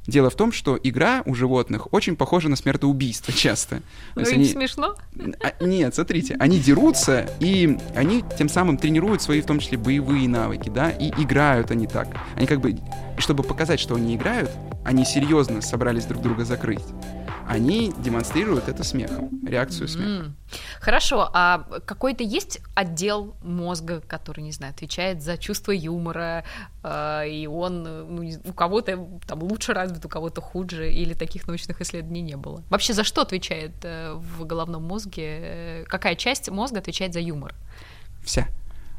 [0.06, 3.82] Дело в том, что игра у животных очень похожа на смертоубийство часто.
[4.16, 4.46] Ну, им они...
[4.46, 4.96] смешно?
[5.42, 10.28] А, нет, смотрите, они дерутся, и они тем самым тренируют свои, в том числе, боевые
[10.28, 12.08] навыки, да, и играют они так.
[12.36, 12.78] Они как бы,
[13.18, 14.52] чтобы показать, что они играют,
[14.86, 16.86] они серьезно собрались друг друга закрыть
[17.50, 20.32] они демонстрируют это смехом, реакцию смеха.
[20.80, 26.44] Хорошо, а какой-то есть отдел мозга, который, не знаю, отвечает за чувство юмора,
[26.84, 31.82] э, и он ну, у кого-то там лучше развит, у кого-то хуже, или таких научных
[31.82, 32.62] исследований не было?
[32.70, 37.56] Вообще за что отвечает э, в головном мозге, э, какая часть мозга отвечает за юмор?
[38.24, 38.48] Вся.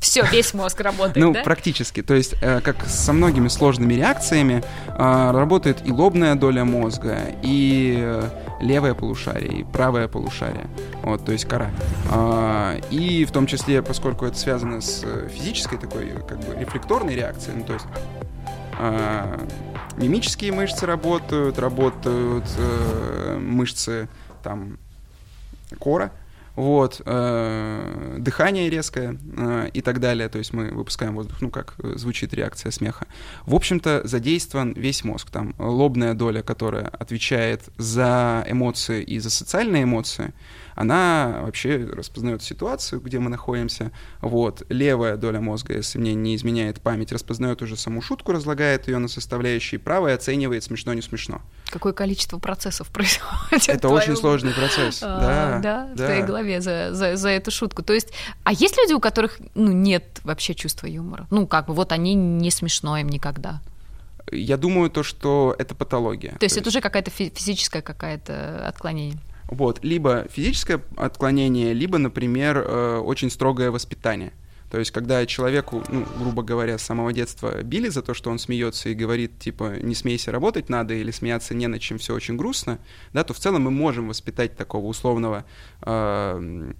[0.00, 1.42] Все, весь мозг работает, Ну, да?
[1.42, 2.02] практически.
[2.02, 7.98] То есть, э, как со многими сложными реакциями, э, работает и лобная доля мозга, и
[8.00, 8.30] э,
[8.62, 10.68] левое полушарие, и правое полушарие.
[11.02, 11.70] Вот, то есть кора.
[12.10, 17.56] А, И в том числе, поскольку это связано с физической такой, как бы, рефлекторной реакцией,
[17.58, 17.86] ну, то есть
[18.78, 19.38] а,
[19.98, 22.46] мимические мышцы работают, работают
[23.38, 24.08] мышцы
[24.42, 24.78] там
[25.78, 26.10] кора,
[26.60, 31.74] вот, э, дыхание резкое э, и так далее, то есть мы выпускаем воздух, ну как
[31.78, 33.06] э, звучит реакция смеха.
[33.46, 39.84] В общем-то, задействован весь мозг, там лобная доля, которая отвечает за эмоции и за социальные
[39.84, 40.34] эмоции,
[40.80, 43.90] она вообще распознает ситуацию, где мы находимся.
[44.22, 44.62] Вот.
[44.70, 49.08] Левая доля мозга, если мне не изменяет память, распознает уже саму шутку, разлагает ее на
[49.08, 49.78] составляющие.
[49.78, 51.42] Правая оценивает смешно, не смешно.
[51.68, 53.68] Какое количество процессов происходит?
[53.68, 55.00] Это в очень сложный процесс.
[55.02, 56.06] А, Да, да, в да.
[56.06, 57.82] твоей голове за, за, за эту шутку.
[57.82, 58.12] То есть,
[58.44, 61.26] а есть люди, у которых ну, нет вообще чувства юмора?
[61.30, 63.60] Ну, как бы вот они не смешно им никогда.
[64.32, 66.36] Я думаю, то, что это патология.
[66.38, 69.18] То есть это уже какая-то фи- физическое какое-то отклонение.
[69.50, 74.32] Вот, либо физическое отклонение, либо, например, э, очень строгое воспитание.
[74.70, 78.38] То есть, когда человеку, ну, грубо говоря, с самого детства били за то, что он
[78.38, 82.36] смеется и говорит, типа, не смейся, работать надо, или смеяться не над чем, все очень
[82.36, 82.78] грустно,
[83.12, 85.44] да, то в целом мы можем воспитать такого условного
[85.82, 86.72] э,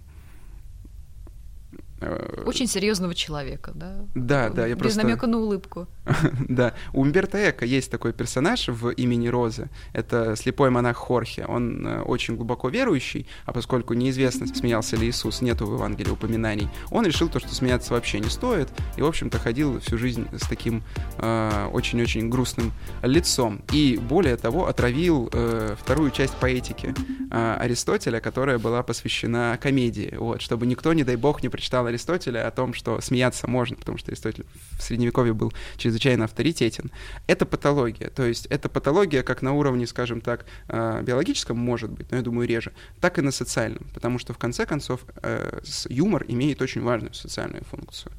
[2.47, 4.07] Очень серьезного человека, да?
[4.15, 5.87] Да, да, я Без просто- намека на улыбку.
[6.49, 9.69] Да, у Умберто Эко есть такой персонаж в имени Розы.
[9.93, 11.45] Это слепой монах Хорхе.
[11.47, 16.69] Он э, очень глубоко верующий, а поскольку неизвестно, смеялся ли Иисус, нету в Евангелии упоминаний,
[16.91, 20.49] он решил то, что смеяться вообще не стоит, и, в общем-то, ходил всю жизнь с
[20.49, 20.83] таким
[21.19, 23.63] э, очень-очень грустным лицом.
[23.73, 26.95] И, более того, отравил э, вторую часть поэтики
[27.31, 32.47] э, Аристотеля, которая была посвящена комедии, вот, чтобы никто, не дай бог, не прочитал Аристотеля
[32.47, 34.47] о том, что смеяться можно, потому что Аристотель
[34.79, 36.91] в Средневековье был чрезвычайно авторитетен.
[37.27, 42.11] Это патология, то есть это патология как на уровне, скажем так, э, биологическом, может быть,
[42.11, 46.25] но я думаю реже, так и на социальном, потому что в конце концов э, юмор
[46.29, 48.13] имеет очень важную социальную функцию.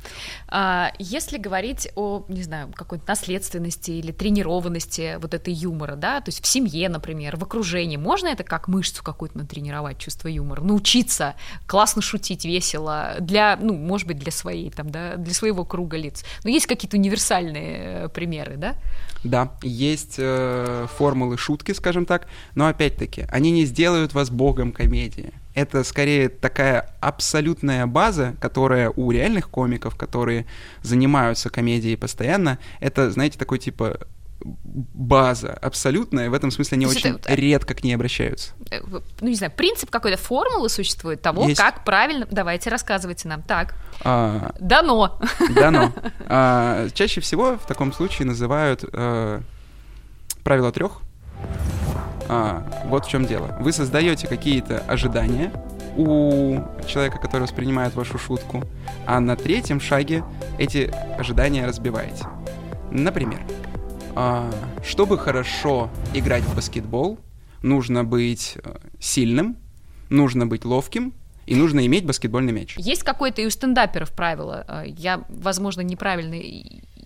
[0.47, 6.29] А если говорить о, не знаю, какой-то наследственности или тренированности вот этой юмора, да, то
[6.29, 11.36] есть в семье, например, в окружении, можно это как мышцу какую-то натренировать, чувство юмора, научиться
[11.67, 16.24] классно шутить, весело, для, ну, может быть, для своей, там, да, для своего круга лиц.
[16.43, 18.76] Но есть какие-то универсальные э, примеры, да?
[19.24, 25.32] Да, есть э, формулы шутки, скажем так, но опять-таки, они не сделают вас богом комедии.
[25.54, 30.45] Это скорее такая абсолютная база, которая у реальных комиков, которые
[30.82, 34.00] занимаются комедией постоянно, это, знаете, такой типа
[34.43, 38.51] база абсолютная, в этом смысле они То очень это- редко к ней обращаются.
[38.71, 38.80] Э,
[39.21, 41.60] Ну, не знаю, принцип какой-то формулы существует того, Есть.
[41.60, 42.27] как правильно...
[42.32, 43.41] Давайте, рассказывайте нам.
[43.41, 45.19] Так, А, дано.
[45.56, 45.91] Дано.
[46.27, 49.41] А, чаще всего в таком случае называют э,
[50.43, 50.99] правило трех.
[52.30, 53.58] А, вот в чем дело.
[53.60, 55.51] Вы создаете какие-то ожидания
[55.97, 58.63] у человека, который воспринимает вашу шутку,
[59.06, 60.23] а на третьем шаге
[60.58, 62.25] эти ожидания разбиваете.
[62.91, 63.70] Например, а,
[64.86, 67.19] чтобы хорошо играть в баскетбол,
[67.62, 69.58] нужно быть э, сильным,
[70.10, 71.13] нужно быть ловким
[71.45, 72.76] и нужно иметь баскетбольный мяч.
[72.78, 76.36] Есть какое-то и у стендаперов правило, э, я, возможно, неправильно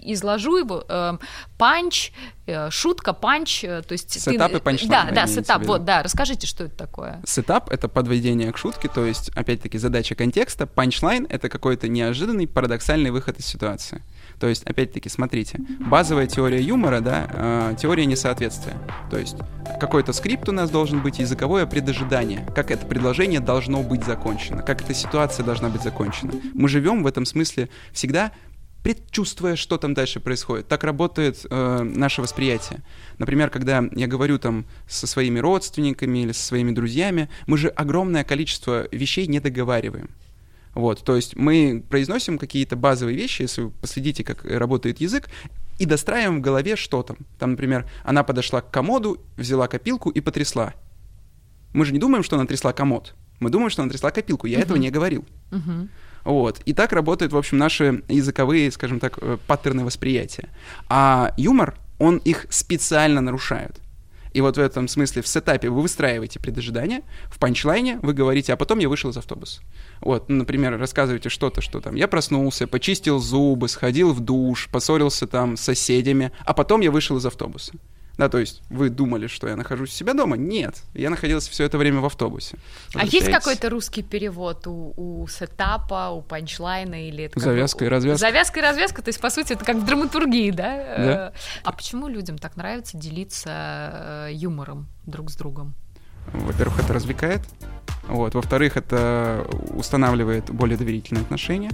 [0.08, 1.20] изложу его, эм,
[1.58, 2.12] панч,
[2.46, 4.13] э, шутка, панч, то есть...
[4.13, 7.22] ты- Сетап и панчлайн, Да, да, сетап, вот, да, расскажите, что это такое.
[7.26, 10.68] Сетап— это подведение к шутке, то есть, опять-таки, задача контекста.
[10.68, 14.04] Панчлайн— это какой-то неожиданный, парадоксальный выход из ситуации.
[14.39, 18.76] То есть, опять-таки, смотрите, базовая теория юмора, да, э, теория несоответствия.
[19.10, 19.38] То есть,
[19.80, 24.82] какой-то скрипт у нас должен быть, языковое предожидание, как это предложение должно быть закончено, как
[24.82, 26.34] эта ситуация должна быть закончена.
[26.54, 28.32] Мы живем в этом смысле всегда
[28.86, 30.67] предчувствуя, что там дальше происходит.
[30.67, 32.84] Так работает э, наше восприятие.
[33.17, 38.24] Например, когда я говорю там со своими родственниками или со своими друзьями, мы же огромное
[38.24, 40.12] количество вещей не договариваем.
[40.75, 45.29] Вот, то есть мы произносим какие-то базовые вещи, если вы последите, как работает язык,
[45.79, 47.17] и достраиваем в голове, что там.
[47.39, 50.73] Там, например, она подошла к комоду, взяла копилку и потрясла.
[51.73, 53.15] Мы же не думаем, что она трясла комод.
[53.39, 54.47] Мы думаем, что она трясла копилку.
[54.47, 55.25] Я этого не говорил.
[55.51, 55.89] Мгм.
[56.23, 56.61] Вот.
[56.65, 60.49] И так работают, в общем, наши языковые, скажем так, э, паттерны восприятия.
[60.89, 63.80] А юмор, он их специально нарушает.
[64.34, 68.57] И вот в этом смысле в сетапе вы выстраиваете предожидание, в панчлайне вы говорите, а
[68.57, 69.61] потом я вышел из автобуса.
[70.02, 75.28] Вот, ну, например, рассказываете что-то, что там я проснулся, почистил зубы, сходил в душ, поссорился
[75.28, 77.74] там с соседями, а потом я вышел из автобуса.
[78.18, 80.38] Да, то есть вы думали, что я нахожусь у себя дома?
[80.38, 82.58] Нет, я находился все это время в автобусе.
[82.93, 87.86] А есть какой-то русский перевод у, у сетапа, у панчлайна или это Завязка бы...
[87.86, 88.20] и развязка.
[88.20, 90.96] Завязка и развязка, то есть, по сути, это как в драматургии, да?
[90.98, 91.34] да.
[91.64, 95.76] А почему людям так нравится делиться э, юмором друг с другом?
[96.34, 97.41] Во-первых, это развлекает.
[98.07, 98.36] Вот.
[98.36, 101.71] Во-вторых, это устанавливает более доверительные отношения.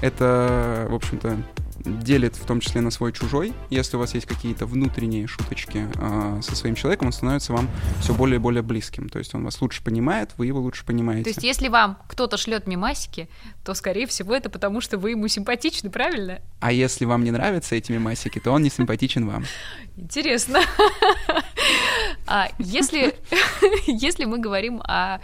[0.00, 1.38] Это, в общем-то,
[1.84, 3.52] делит в том числе на свой-чужой.
[3.70, 7.68] Если у вас есть какие-то внутренние шуточки э, со своим человеком, он становится вам
[8.00, 9.08] все более и более близким.
[9.08, 11.24] То есть он вас лучше понимает, вы его лучше понимаете.
[11.24, 13.28] То есть если вам кто-то шлет мимасики,
[13.64, 16.40] то, скорее всего, это потому, что вы ему симпатичны, правильно?
[16.60, 19.44] А если вам не нравятся эти мимасики, то он не симпатичен вам.
[19.96, 20.60] Интересно.
[22.26, 23.16] А если,
[23.86, 25.20] если мы говорим о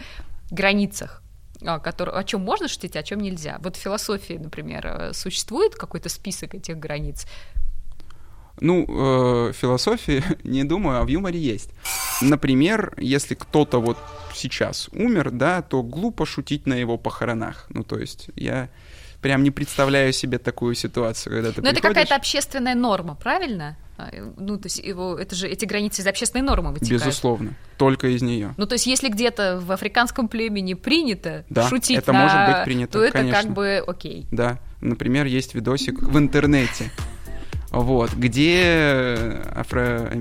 [0.51, 1.21] границах,
[1.61, 3.57] о, который, о чем можно шутить, а о чем нельзя.
[3.61, 7.25] Вот в философии, например, э, существует какой-то список этих границ?
[8.59, 11.69] Ну, э, философии не думаю, а в юморе есть.
[12.21, 13.97] Например, если кто-то вот
[14.33, 17.65] сейчас умер, да, то глупо шутить на его похоронах.
[17.69, 18.69] Ну, то есть я
[19.21, 21.79] прям не представляю себе такую ситуацию, когда ты Но приходишь...
[21.79, 23.77] это какая-то общественная норма, правильно?
[23.97, 27.03] А, ну, то есть его, это же эти границы из общественной нормы вытекают.
[27.03, 28.53] Безусловно, только из нее.
[28.57, 32.23] Ну, то есть если где-то в африканском племени принято да, шутить это на...
[32.23, 33.41] может быть принято, то это конечно.
[33.41, 34.25] как бы окей.
[34.31, 36.91] Да, например, есть видосик в интернете,
[37.71, 40.11] вот, где афро...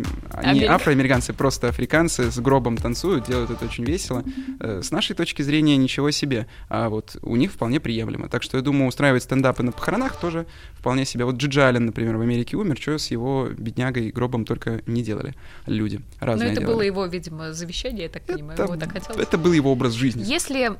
[0.53, 4.22] не афроамериканцы, просто африканцы с гробом танцуют, делают это очень весело.
[4.61, 8.28] Э, с нашей точки зрения ничего себе, а вот у них вполне приемлемо.
[8.28, 11.24] Так что я думаю, устраивать стендапы на похоронах тоже вполне себе.
[11.24, 15.03] Вот Джиджи Аллен, например, в Америке умер, что с его беднягой и гробом только не
[15.03, 15.34] делали
[15.66, 16.01] люди.
[16.20, 16.74] Разные Но это делали.
[16.74, 19.20] было его, видимо, завещание, я так понимаю, это, его так хотелось.
[19.20, 20.22] Это был его образ жизни.
[20.24, 20.70] Если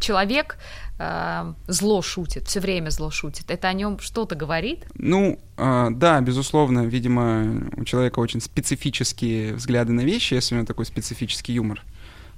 [0.00, 0.58] человек
[0.98, 4.86] э, зло шутит, все время зло шутит, это о нем что-то говорит?
[4.94, 10.66] Ну, э, да, безусловно, видимо, у человека очень специфические взгляды на вещи, если у него
[10.66, 11.82] такой специфический юмор.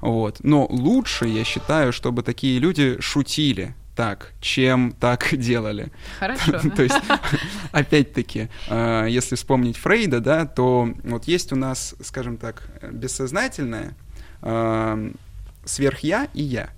[0.00, 0.38] Вот.
[0.42, 5.90] Но лучше, я считаю, чтобы такие люди шутили так, чем так делали.
[6.20, 6.61] Хорошо.
[6.76, 7.00] То есть,
[7.72, 13.96] опять-таки, э, если вспомнить Фрейда, да, то вот есть у нас, скажем так, бессознательное
[14.42, 15.12] э,
[15.64, 16.70] сверхя и я.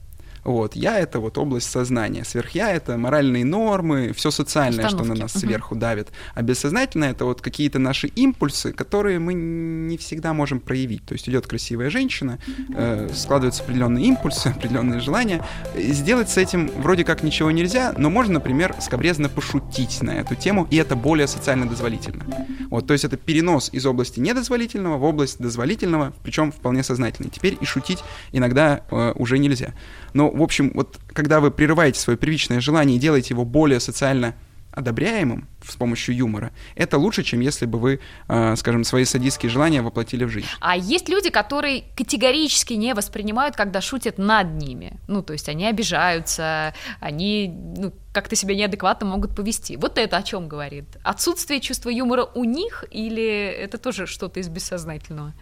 [0.45, 0.77] Вот.
[0.77, 2.25] Я— это вот область сознания.
[2.25, 5.07] Сверхя— это моральные нормы, все социальное, Установки.
[5.07, 5.81] что на нас сверху угу.
[5.81, 6.09] давит.
[6.35, 11.05] А бессознательное— это вот какие-то наши импульсы, которые мы не всегда можем проявить.
[11.05, 12.39] То есть идет красивая женщина,
[12.75, 15.45] э, складываются определенные импульсы, определенные желания.
[15.77, 20.67] Сделать с этим вроде как ничего нельзя, но можно, например, скобрезно пошутить на эту тему,
[20.71, 22.25] и это более социально дозволительно.
[22.71, 27.31] Вот, то есть это перенос из области недозволительного в область дозволительного, причем вполне сознательный.
[27.31, 29.75] Теперь и шутить иногда э, уже нельзя.
[30.13, 34.35] Но, в общем, вот когда вы прерываете свое первичное желание и делаете его более социально
[34.73, 39.83] одобряемым с помощью юмора, это лучше, чем если бы вы, э, скажем, свои садистские желания
[39.83, 40.47] воплотили в жизнь.
[40.61, 44.93] А есть люди, которые категорически не воспринимают, когда шутят над ними.
[45.09, 49.77] Ну, то есть они обижаются, они ну, как-то себя неадекватно могут повести.
[49.77, 50.85] Вот это о чем говорит?
[51.03, 55.33] Отсутствие чувства юмора у них или это тоже что-то из бессознательного?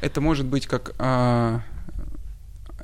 [0.00, 0.94] Это может быть как...
[0.98, 1.60] Э,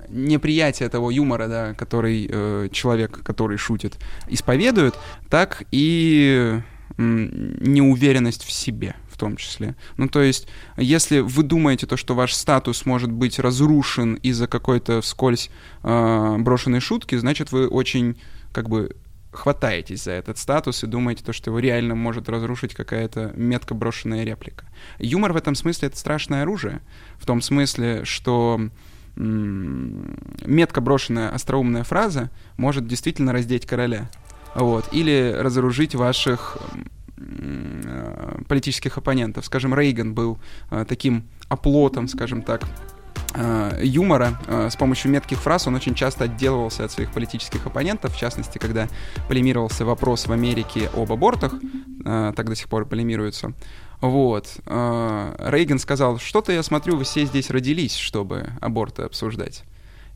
[0.09, 3.99] неприятие того юмора, да, который э, человек, который шутит,
[4.29, 4.95] исповедует,
[5.29, 6.61] так и
[6.97, 9.77] неуверенность в себе в том числе.
[9.97, 15.01] Ну, то есть, если вы думаете то, что ваш статус может быть разрушен из-за какой-то
[15.01, 15.51] вскользь
[15.83, 18.21] э, брошенной шутки, значит, вы очень,
[18.53, 18.97] как бы,
[19.31, 24.25] хватаетесь за этот статус и думаете то, что его реально может разрушить какая-то метко брошенная
[24.25, 24.65] реплика.
[24.99, 26.81] Юмор в этом смысле— это страшное оружие,
[27.17, 28.69] в том смысле, что
[29.17, 34.11] метко брошенная остроумная фраза может действительно раздеть короля.
[34.55, 34.89] Вот.
[34.93, 36.59] Или разоружить ваших
[37.17, 39.45] э, политических оппонентов.
[39.45, 40.39] Скажем, Рейган был
[40.71, 42.62] э, таким оплотом, скажем так,
[43.35, 44.39] э, юмора.
[44.49, 48.89] С помощью метких фраз он очень часто отделывался от своих политических оппонентов, в частности, когда
[49.29, 51.55] полемировался вопрос в Америке об абортах,
[52.05, 53.55] так до сих пор полемируется,
[54.11, 54.57] вот.
[54.67, 59.65] А, Рейган сказал, что-то я смотрю, вы все здесь родились, чтобы аборты обсуждать.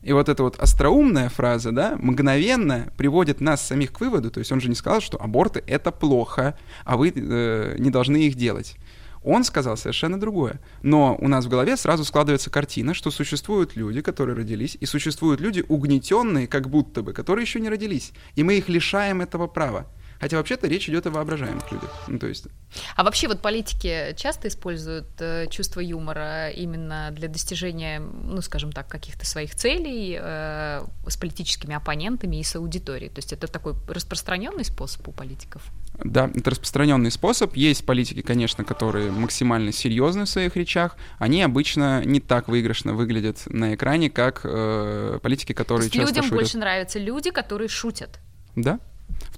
[0.01, 4.51] И вот эта вот остроумная фраза, да, мгновенно приводит нас самих к выводу, то есть
[4.51, 8.77] он же не сказал, что аборты— это плохо, а вы э, не должны их делать.
[9.23, 10.61] Он сказал совершенно другое.
[10.81, 15.41] Но у нас в голове сразу складывается картина, что существуют люди, которые родились, и существуют
[15.41, 18.13] люди угнетенные, как будто бы, которые еще не родились.
[18.35, 19.87] И мы их лишаем этого права.
[20.19, 21.91] Хотя вообще-то речь идет о воображаемых людях.
[22.07, 22.47] Ну, то есть...
[22.95, 28.87] А вообще вот политики часто используют э, чувство юмора именно для достижения, ну, скажем так,
[28.87, 33.09] каких-то своих целей э, с политическими оппонентами и с аудиторией.
[33.09, 35.63] То есть это такой распространенный способ у политиков?
[36.03, 37.55] Да, это распространенный способ.
[37.55, 40.97] Есть политики, конечно, которые максимально серьезны в своих речах.
[41.17, 46.09] Они обычно не так выигрышно выглядят на экране, как э, политики, которые То есть часто
[46.09, 46.37] людям шутят.
[46.37, 48.19] больше нравятся люди, которые шутят.
[48.55, 48.79] Да.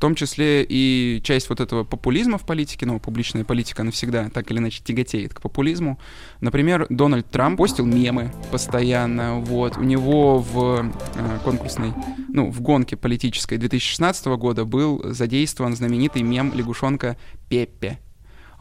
[0.02, 4.58] Том числе и часть вот этого популизма в политике, ну, публичная политика навсегда так или
[4.58, 6.00] иначе тяготеет к популизму.
[6.40, 9.78] Например, Дональд Трамп постил мемы постоянно, вот.
[9.78, 11.94] У него в э, конкурсной,
[12.30, 17.16] ну, в гонке политической 2016 года был задействован знаменитый мем лягушонка
[17.48, 18.00] Пеппе.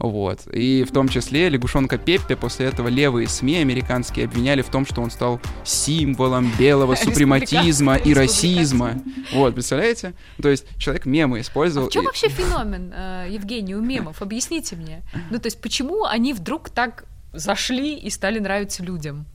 [0.01, 0.47] Вот.
[0.47, 4.99] И в том числе лягушонка Пеппе после этого левые СМИ американские обвиняли в том, что
[5.01, 8.99] он стал символом белого супрематизма и расизма.
[9.31, 10.13] Вот, представляете?
[10.41, 11.85] То есть человек мемы использовал.
[11.85, 14.23] А в чем и- вообще феномен, э, Евгений, у мемов?
[14.23, 15.03] Объясните мне.
[15.29, 19.25] Ну, то есть почему они вдруг так зашли и стали нравиться людям?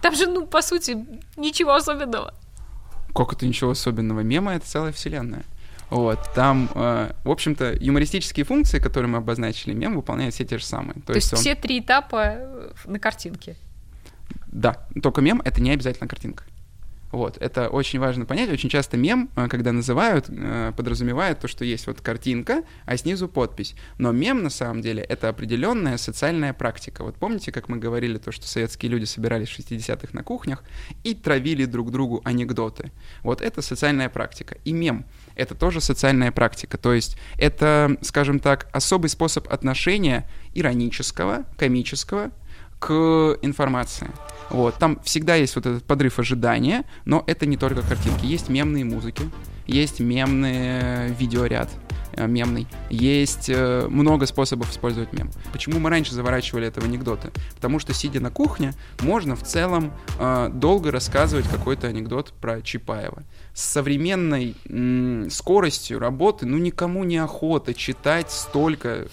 [0.00, 0.96] Там же, ну, по сути,
[1.36, 2.32] ничего особенного.
[3.14, 4.20] Как это ничего особенного?
[4.20, 5.42] Мема— это целая вселенная.
[5.90, 10.64] Вот, там, э, в общем-то, юмористические функции, которые мы обозначили, мем выполняет все те же
[10.64, 11.00] самые.
[11.06, 13.56] То, есть он- все три этапа э, на картинке.
[14.48, 16.44] Да, только мем— это не обязательно картинка.
[17.10, 18.50] Вот, это очень важно понять.
[18.50, 23.28] Очень часто мем, э, когда называют, э, подразумевает то, что есть вот картинка, а снизу
[23.28, 23.74] подпись.
[23.96, 27.04] Но мем, на самом деле, это определенная социальная практика.
[27.04, 30.62] Вот помните, как мы говорили, то, что советские люди собирались в 60-х на кухнях
[31.02, 32.92] и травили друг другу анекдоты.
[33.22, 34.58] Вот это социальная практика.
[34.64, 36.76] И мем— это тоже социальная практика.
[36.76, 42.32] То есть это, скажем так, особый способ отношения иронического, комического
[42.78, 44.10] к информации.
[44.50, 48.24] Вот, там всегда есть вот этот подрыв ожидания, но это не только картинки.
[48.24, 49.24] Есть мемные музыки,
[49.66, 51.70] есть мемный видеоряд,
[52.12, 55.30] э, мемный, есть э, много способов использовать мем.
[55.52, 57.30] Почему мы раньше заворачивали это в анекдоты?
[57.56, 63.24] Потому что, сидя на кухне, можно в целом э, долго рассказывать какой-то анекдот про Чапаева.
[63.52, 64.54] С современной
[65.30, 69.08] скоростью работы, ну, никому не охота читать столько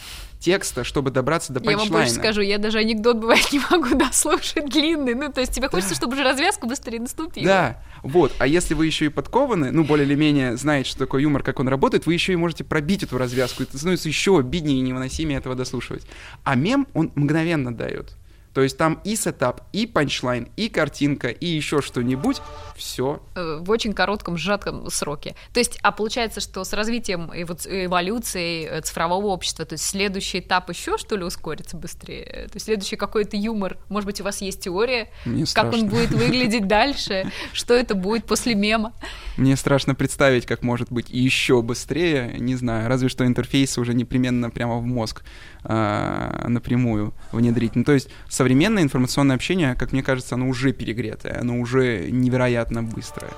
[0.45, 2.05] текста, чтобы добраться до Я вам панчлайна.
[2.05, 5.15] больше скажу, я даже анекдот бывает не могу дослушать длинный.
[5.15, 7.47] Ну, то есть тебе хочется, чтобы уже развязка быстрее наступила.
[7.47, 8.31] Да, вот.
[8.37, 11.59] А если вы еще и подкованы, ну, более или менее знаете, что такое юмор, как
[11.59, 13.63] он работает, вы еще и можете пробить эту развязку.
[13.63, 16.03] Это становится еще обиднее и невыносимее этого дослушивать.
[16.43, 18.13] А мем, он мгновенно дает.
[18.55, 22.37] То есть там и сетап, и панчлайн, и картинка, и еще что-нибудь.
[22.77, 23.21] Все.
[23.35, 25.35] Э, в очень коротком, сжатом сроке.
[25.53, 29.83] То есть, а получается, что с развитием и вот эволюцией э, цифрового общества, то есть
[29.85, 32.47] следующий этап еще, что ли, ускорится быстрее?
[32.47, 35.89] То есть следующий какой-то юмор, может быть, у вас есть теория, Мне как он страшно.
[35.89, 38.93] будет выглядеть дальше, что это будет после мема?
[39.35, 44.49] Мне страшно представить, как может быть еще быстрее, не знаю, разве что интерфейсы уже непременно
[44.49, 45.25] прямо в мозг
[45.67, 47.75] а, напрямую внедрить.
[47.75, 52.83] Ну, то есть современное информационное общение, как мне кажется, оно уже перегретое, оно уже невероятно
[52.83, 53.31] быстрое.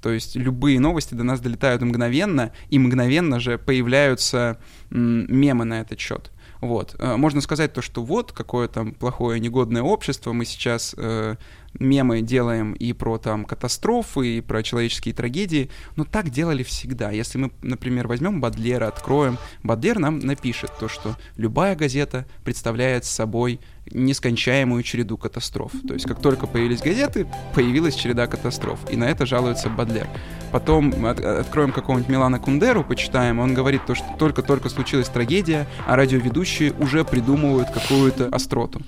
[0.00, 4.58] То есть любые новости до нас долетают мгновенно, и мгновенно же появляются
[4.90, 6.30] мемы на этот счет.
[6.60, 6.96] Вот.
[6.98, 11.36] Э, Можно сказать то, что вот какое там плохое негодное общество, мы сейчас э,
[11.78, 17.10] мемы делаем и про там катастрофы, и про человеческие трагедии, но так делали всегда.
[17.10, 23.60] Если мы, например, возьмем Бадлера, откроем, Бадлер нам напишет то, что любая газета представляет собой
[23.92, 25.72] нескончаемую череду катастроф.
[25.86, 28.78] То есть как только появились газеты, появилась череда катастроф.
[28.90, 30.08] И на это жалуется Бадлер.
[30.52, 35.96] Потом от- откроем какого-нибудь Милана Кундеру, почитаем, он говорит то, что только-только случилась трагедия, а
[35.96, 38.80] радиоведущие уже придумывают какую-то остроту.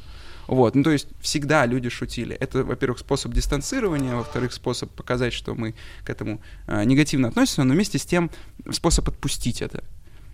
[0.49, 2.37] Вот, ну то есть всегда люди шутили.
[2.37, 5.75] Это, во-первых, способ дистанцирования, во-вторых, способ показать, что мы
[6.05, 8.31] к этому э, негативно относимся, но вместе с тем
[8.71, 9.83] способ отпустить это.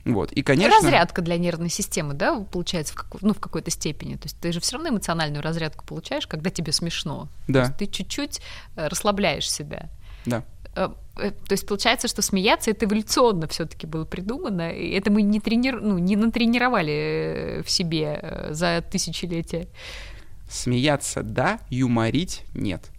[0.05, 0.77] Вот, и, конечно...
[0.79, 4.17] Разрядка для нервной системы, да, получается, в, какой- ну, в какой-то степени.
[4.17, 7.29] То есть ты же все равно эмоциональную разрядку получаешь, когда тебе смешно.
[7.47, 8.41] То Да, есть ты чуть-чуть
[8.77, 9.89] э, расслабляешь себя.
[10.27, 10.43] да.
[11.17, 15.41] Э, То есть получается, что смеяться это эволюционно все-таки было придумано, и это мы не,
[15.41, 15.81] тренир...
[15.81, 19.69] ну, не натренировали э, в себе э, за тысячелетия.
[20.49, 22.91] Смеяться да, юморить нет.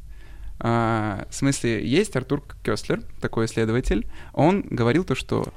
[0.60, 5.48] А, в смысле, есть Артур Кёслер, такой исследователь, он говорил то, что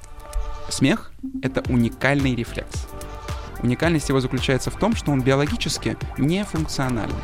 [0.69, 2.87] смех— это уникальный рефлекс.
[3.63, 7.15] Уникальность его заключается в том, что он биологически не функциональный.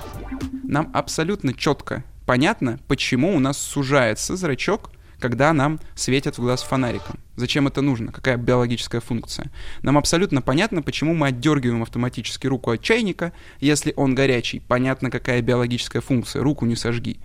[0.65, 4.91] Нам абсолютно четко понятно, почему у нас сужается зрачок,
[5.23, 7.21] когда нам светят в глаз фонариком.
[7.37, 8.11] Зачем это нужно?
[8.11, 9.53] Какая биологическая функция?
[9.83, 14.61] Нам абсолютно понятно, почему мы отдергиваем автоматически руку от чайника, если он горячий.
[14.67, 16.43] Понятно, какая биологическая функция.
[16.43, 17.21] Руку не сожги.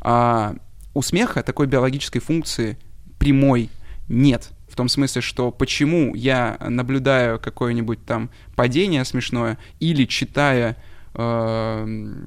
[0.00, 0.54] А
[0.94, 2.78] у смеха такой биологической функции
[3.18, 3.68] прямой
[4.08, 4.50] нет.
[4.68, 10.76] В том смысле, что почему я наблюдаю какое-нибудь там падение смешное или читая
[11.14, 12.24] э,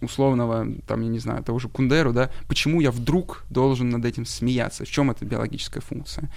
[0.00, 4.26] условного, там, я не знаю, того же Кундеру, да, почему я вдруг должен над этим
[4.26, 6.30] смеяться, в чем эта биологическая функция.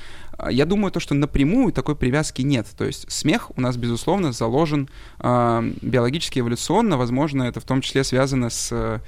[0.49, 4.89] Я думаю, то, что напрямую такой привязки нет, то есть смех у нас, безусловно, заложен
[5.19, 8.99] э, биологически эволюционно, возможно, это в том числе связано с, э,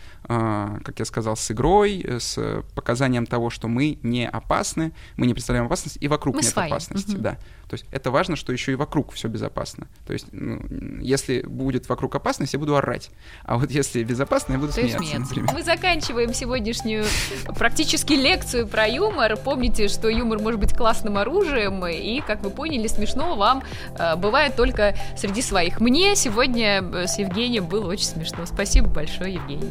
[0.84, 5.66] как я сказал, с игрой, с показанием того, что мы не опасны, мы не представляем
[5.66, 6.68] опасность, и вокруг мы нет свои.
[6.70, 7.22] опасности, угу.
[7.22, 7.38] да.
[7.74, 9.88] То есть это важно, что еще и вокруг все безопасно.
[10.06, 10.62] То есть, ну,
[11.02, 13.10] если будет вокруг опасность, я буду орать.
[13.46, 15.50] А вот если безопасно, я буду смеяться, смеяться, например.
[15.56, 17.06] Мы заканчиваем сегодняшнюю
[17.58, 19.38] практически лекцию про юмор.
[19.38, 23.64] Помните, что юмор может быть классным оружием, и, как вы поняли, смешно вам
[23.98, 25.82] э, бывает только среди своих.
[25.82, 28.46] Мне сегодня с Евгением было очень смешно.
[28.46, 29.62] Спасибо большое, Евгений.